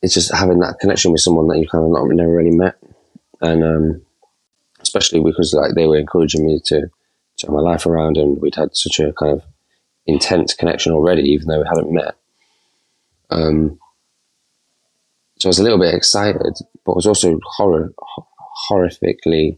[0.01, 2.76] it's just having that connection with someone that you kind of not never really met,
[3.41, 4.06] and um,
[4.82, 6.82] especially because like they were encouraging me to
[7.41, 9.43] turn my life around, and we'd had such a kind of
[10.06, 12.16] intense connection already, even though we hadn't met.
[13.32, 13.80] Um,
[15.39, 17.91] so I was a little bit excited, but I was also horror,
[18.70, 19.58] horrifically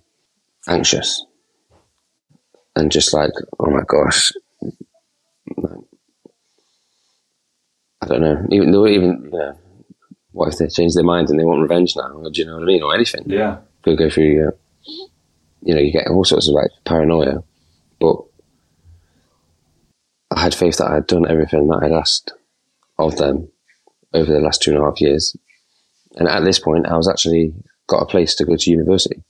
[0.68, 1.26] anxious,
[2.78, 4.32] and just like, oh my gosh,
[8.02, 8.46] I don't know.
[8.52, 9.58] Even though, even you know,
[10.32, 12.10] what if they change their mind and they want revenge now?
[12.10, 13.24] Or, do you know what I mean, or anything?
[13.26, 14.48] Yeah, could go through.
[14.48, 14.52] Uh,
[15.64, 17.44] you know, you get all sorts of like paranoia,
[18.00, 18.18] but
[20.32, 22.32] I had faith that I had done everything that I'd asked
[23.00, 23.50] of them
[24.14, 25.36] over the last two and a half years,
[26.16, 27.54] and at this point, I was actually
[27.88, 29.24] got a place to go to university.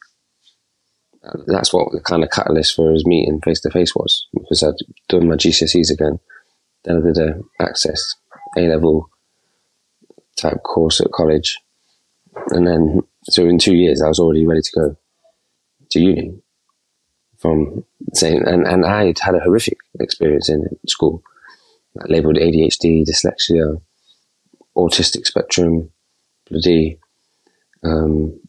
[1.47, 4.75] That's what the kind of catalyst for us meeting face to face was because I'd
[5.09, 6.19] done my GCSEs again.
[6.84, 8.15] Then I did a access
[8.57, 9.09] A level
[10.38, 11.59] type course at college,
[12.51, 14.97] and then so in two years I was already ready to go
[15.91, 16.41] to uni.
[17.38, 21.21] From saying, and and I had had a horrific experience in school,
[22.07, 23.80] labelled ADHD, dyslexia,
[24.75, 25.91] autistic spectrum,
[26.49, 26.99] bloody,
[27.84, 28.39] um,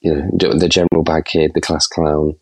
[0.00, 2.34] you know, the general bad kid, the class clown,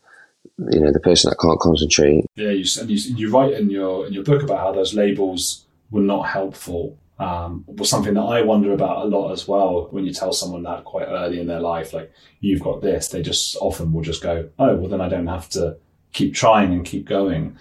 [0.71, 2.25] you know, the person that can't concentrate.
[2.35, 5.67] Yeah, you and you, you write in your in your book about how those labels
[5.91, 6.99] were not helpful.
[7.19, 9.89] Um, was something that I wonder about a lot as well.
[9.91, 13.23] When you tell someone that quite early in their life, like you've got this, they
[13.23, 15.77] just often will just go, "Oh, well, then I don't have to
[16.13, 17.57] keep trying and keep going."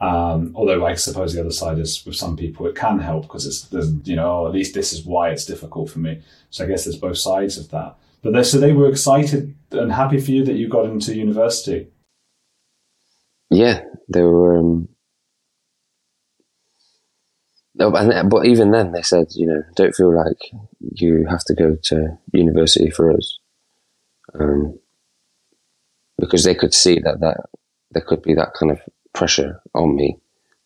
[0.00, 3.46] Um, although I suppose the other side is with some people it can help because
[3.46, 3.72] it's
[4.04, 6.22] you know oh, at least this is why it's difficult for me.
[6.50, 7.96] So I guess there's both sides of that.
[8.22, 11.88] But they, so they were excited and happy for you that you got into university.
[13.50, 14.58] Yeah, they were.
[14.58, 14.88] Um,
[17.78, 20.38] and, but even then, they said, you know, don't feel like
[20.80, 23.38] you have to go to university for us,
[24.38, 24.78] um,
[26.18, 27.46] because they could see that that
[27.90, 28.80] there could be that kind of
[29.12, 30.18] pressure on me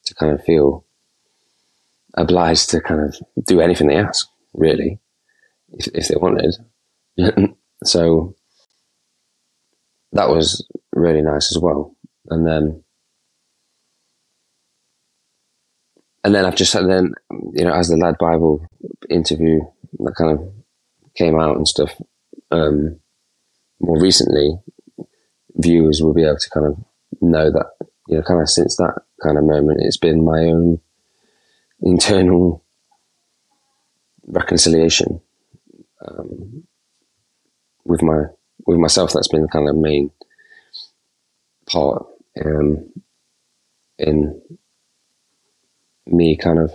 [0.05, 0.85] to kind of feel
[2.15, 4.99] obliged to kind of do anything they ask, really,
[5.73, 6.55] if, if they wanted.
[7.85, 8.35] so
[10.13, 11.95] that was really nice as well.
[12.29, 12.83] And then,
[16.25, 17.15] and then I've just and then
[17.53, 18.67] you know as the Lad Bible
[19.09, 19.61] interview
[19.99, 20.53] that kind of
[21.15, 21.95] came out and stuff.
[22.51, 23.01] Um,
[23.81, 24.59] more recently,
[25.57, 26.79] viewers will be able to kind of
[27.21, 27.67] know that
[28.09, 30.81] you know, kind of since that kind of moment, it's been my own
[31.83, 32.65] internal
[34.27, 35.21] reconciliation
[36.07, 36.65] um,
[37.87, 38.25] with my
[38.67, 39.13] with myself.
[39.13, 40.11] That's been kind of the main
[41.67, 42.07] part
[42.45, 42.93] um,
[43.99, 44.41] in
[46.07, 46.73] me kind of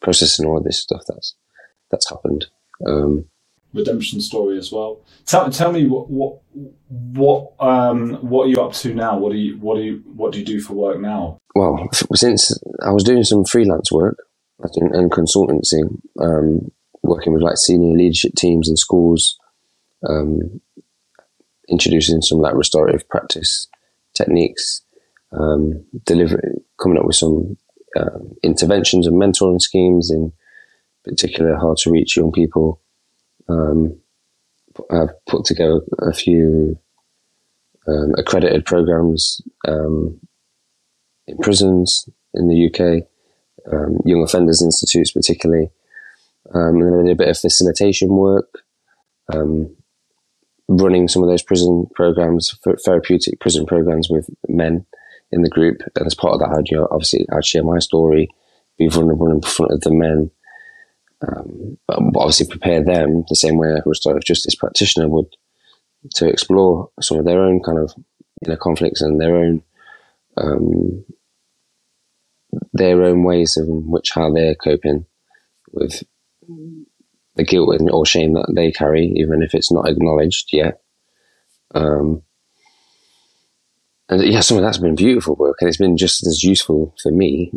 [0.00, 1.34] processing all of this stuff that's
[1.90, 2.46] that's happened.
[2.86, 3.26] Um,
[3.72, 5.00] redemption story as well.
[5.26, 6.38] Tell, tell me what what
[6.88, 9.18] what um what are you up to now?
[9.18, 11.38] What do you what do you what do you do for work now?
[11.54, 14.18] Well, since I was doing some freelance work
[14.74, 15.82] and consultancy,
[16.20, 16.70] um,
[17.02, 19.38] working with like senior leadership teams in schools,
[20.08, 20.60] um,
[21.68, 23.68] introducing some like restorative practice
[24.14, 24.82] techniques,
[25.32, 27.56] um, delivering, coming up with some
[27.96, 30.32] uh, interventions and mentoring schemes in
[31.04, 32.80] particular hard to reach young people.
[33.48, 33.98] Um,
[34.90, 36.78] I've put together a few
[37.88, 40.20] um, accredited programs um,
[41.26, 43.08] in prisons in the UK,
[43.72, 45.70] um, young offenders institutes particularly,
[46.54, 48.62] um, and then I did a bit of facilitation work,
[49.32, 49.74] um,
[50.68, 54.84] running some of those prison programs, therapeutic prison programs with men
[55.32, 57.78] in the group, and as part of that, I'd you know, obviously I'd share my
[57.78, 58.28] story,
[58.78, 60.30] be vulnerable in front of the men.
[61.26, 65.34] Um, but obviously prepare them the same way a restorative justice practitioner would
[66.16, 67.94] to explore some of their own kind of
[68.46, 69.62] know conflicts and their own
[70.36, 71.04] um,
[72.72, 75.06] their own ways in which how they're coping
[75.72, 76.02] with
[77.36, 80.80] the guilt and, or shame that they carry, even if it's not acknowledged yet.
[81.74, 82.22] Um,
[84.08, 87.10] and yeah, some of that's been beautiful work, and it's been just as useful for
[87.10, 87.52] me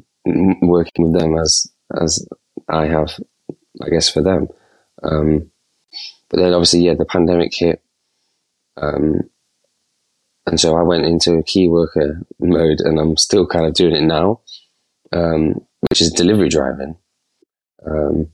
[0.62, 1.68] working with them as
[2.00, 2.28] as
[2.68, 3.20] I have,
[3.82, 4.48] I guess, for them.
[5.04, 5.52] Um,
[6.30, 7.82] but then obviously, yeah, the pandemic hit,
[8.78, 9.22] um,
[10.46, 13.96] and so I went into a key worker mode, and I'm still kind of doing
[13.96, 14.42] it now,
[15.14, 16.98] um, which is delivery driving,
[17.86, 18.30] um,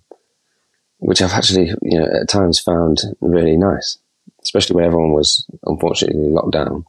[1.06, 3.98] which I've actually, you know, at times found really nice,
[4.42, 6.86] especially when everyone was unfortunately locked down.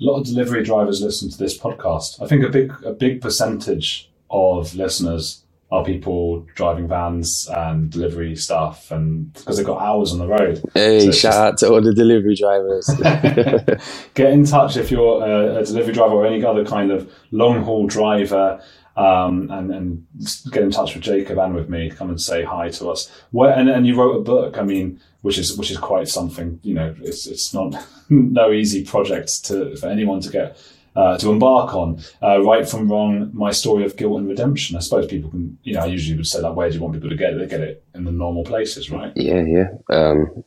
[0.00, 2.22] A lot of delivery drivers listen to this podcast.
[2.22, 8.34] I think a big a big percentage of listeners are people driving vans and delivery
[8.36, 10.62] stuff, and because they've got hours on the road.
[10.72, 12.88] Hey, so shout out to all the delivery drivers.
[14.14, 17.62] Get in touch if you're a, a, delivery driver or any other kind of long
[17.64, 18.62] haul driver.
[18.98, 20.06] Um, and, and
[20.50, 21.88] get in touch with Jacob and with me.
[21.88, 23.08] Come and say hi to us.
[23.30, 24.58] Where, and, and you wrote a book.
[24.58, 26.58] I mean, which is which is quite something.
[26.64, 27.76] You know, it's it's not
[28.08, 30.58] no easy project to for anyone to get
[30.98, 32.02] uh, to embark on.
[32.22, 34.76] Uh, right from wrong, my story of guilt and redemption.
[34.76, 36.94] I suppose people can, you know, I usually would say like, where do you want
[36.94, 37.38] people to get it?
[37.38, 39.12] They get it in the normal places, right?
[39.14, 40.44] Yeah, yeah, um,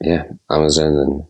[0.00, 0.24] yeah.
[0.50, 1.24] Amazon and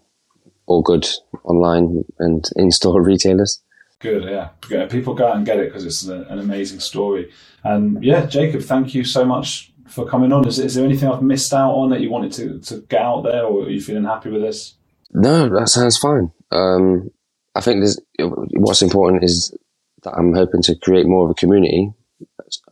[0.66, 1.08] all good
[1.44, 3.60] online and in-store retailers.
[4.02, 4.86] Good, yeah.
[4.86, 7.30] People go out and get it because it's an amazing story.
[7.62, 10.46] And yeah, Jacob, thank you so much for coming on.
[10.46, 13.22] Is, is there anything I've missed out on that you wanted to, to get out
[13.22, 14.74] there, or are you feeling happy with this?
[15.12, 16.32] No, that sounds fine.
[16.50, 17.10] Um,
[17.54, 19.56] I think there's, what's important is
[20.02, 21.92] that I'm hoping to create more of a community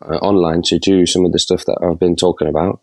[0.02, 2.80] uh, online to do some of the stuff that I've been talking about,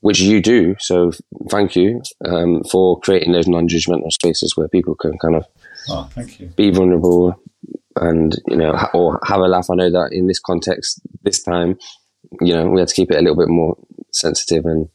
[0.00, 0.76] which you do.
[0.78, 1.12] So
[1.50, 5.46] thank you um, for creating those non-judgmental spaces where people can kind of
[5.88, 6.46] oh, thank you.
[6.48, 7.39] be vulnerable
[7.96, 9.70] and you know or have a laugh.
[9.70, 11.78] I know that in this context, this time,
[12.40, 13.76] you know, we had to keep it a little bit more
[14.12, 14.88] sensitive and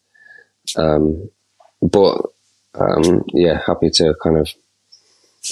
[0.77, 1.29] um,
[1.81, 2.21] but
[2.75, 4.49] um, yeah, happy to kind of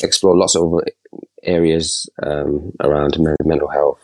[0.02, 0.74] explore lots of
[1.44, 4.00] areas um, around mental health,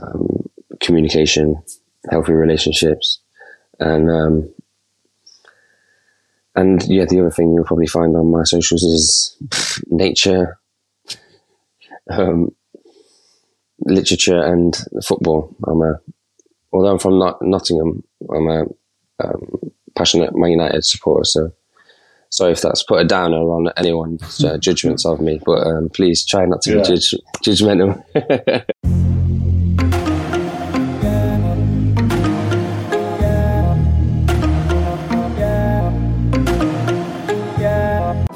[0.00, 0.48] um,
[0.80, 1.62] communication,
[2.10, 3.20] healthy relationships,
[3.78, 4.54] and um,
[6.54, 9.36] and yeah, the other thing you'll probably find on my socials is
[9.88, 10.58] nature,
[12.10, 12.50] um,
[13.80, 15.54] literature, and football.
[15.66, 16.00] I'm a
[16.72, 18.02] although I'm from Not- Nottingham,
[18.32, 18.66] I'm a
[19.22, 21.52] um, passionate Man United supporter, so
[22.30, 26.24] sorry if that's put a downer on anyone's uh, judgments of me, but um, please
[26.24, 26.78] try not to yeah.
[26.78, 28.02] be judge, judgmental.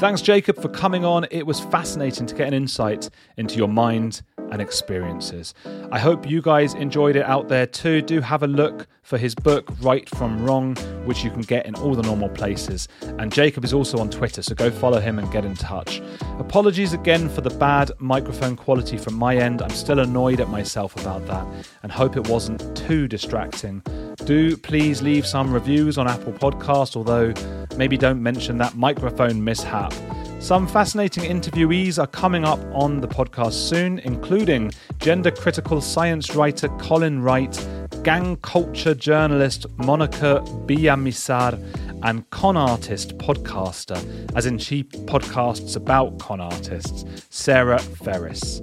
[0.01, 1.27] Thanks, Jacob, for coming on.
[1.31, 5.55] It was fascinating to get an insight into your mind and experiences.
[5.93, 8.03] I hope you guys enjoyed it out there too.
[8.03, 11.75] Do have a look for his book, Right from Wrong, which you can get in
[11.77, 12.87] all the normal places.
[13.19, 16.01] And Jacob is also on Twitter, so go follow him and get in touch.
[16.39, 19.63] Apologies again for the bad microphone quality from my end.
[19.63, 21.47] I'm still annoyed at myself about that
[21.83, 23.83] and hope it wasn't too distracting.
[24.25, 27.33] Do please leave some reviews on Apple Podcast, although
[27.77, 29.93] maybe don't mention that microphone mishap.
[30.41, 36.69] Some fascinating interviewees are coming up on the podcast soon, including gender critical science writer
[36.79, 37.55] Colin Wright,
[38.03, 41.59] gang culture journalist Monica Villamizar,
[42.03, 43.99] and con artist podcaster,
[44.35, 48.63] as in she podcasts about con artists, Sarah Ferris.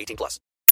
[0.01, 0.39] 18 plus.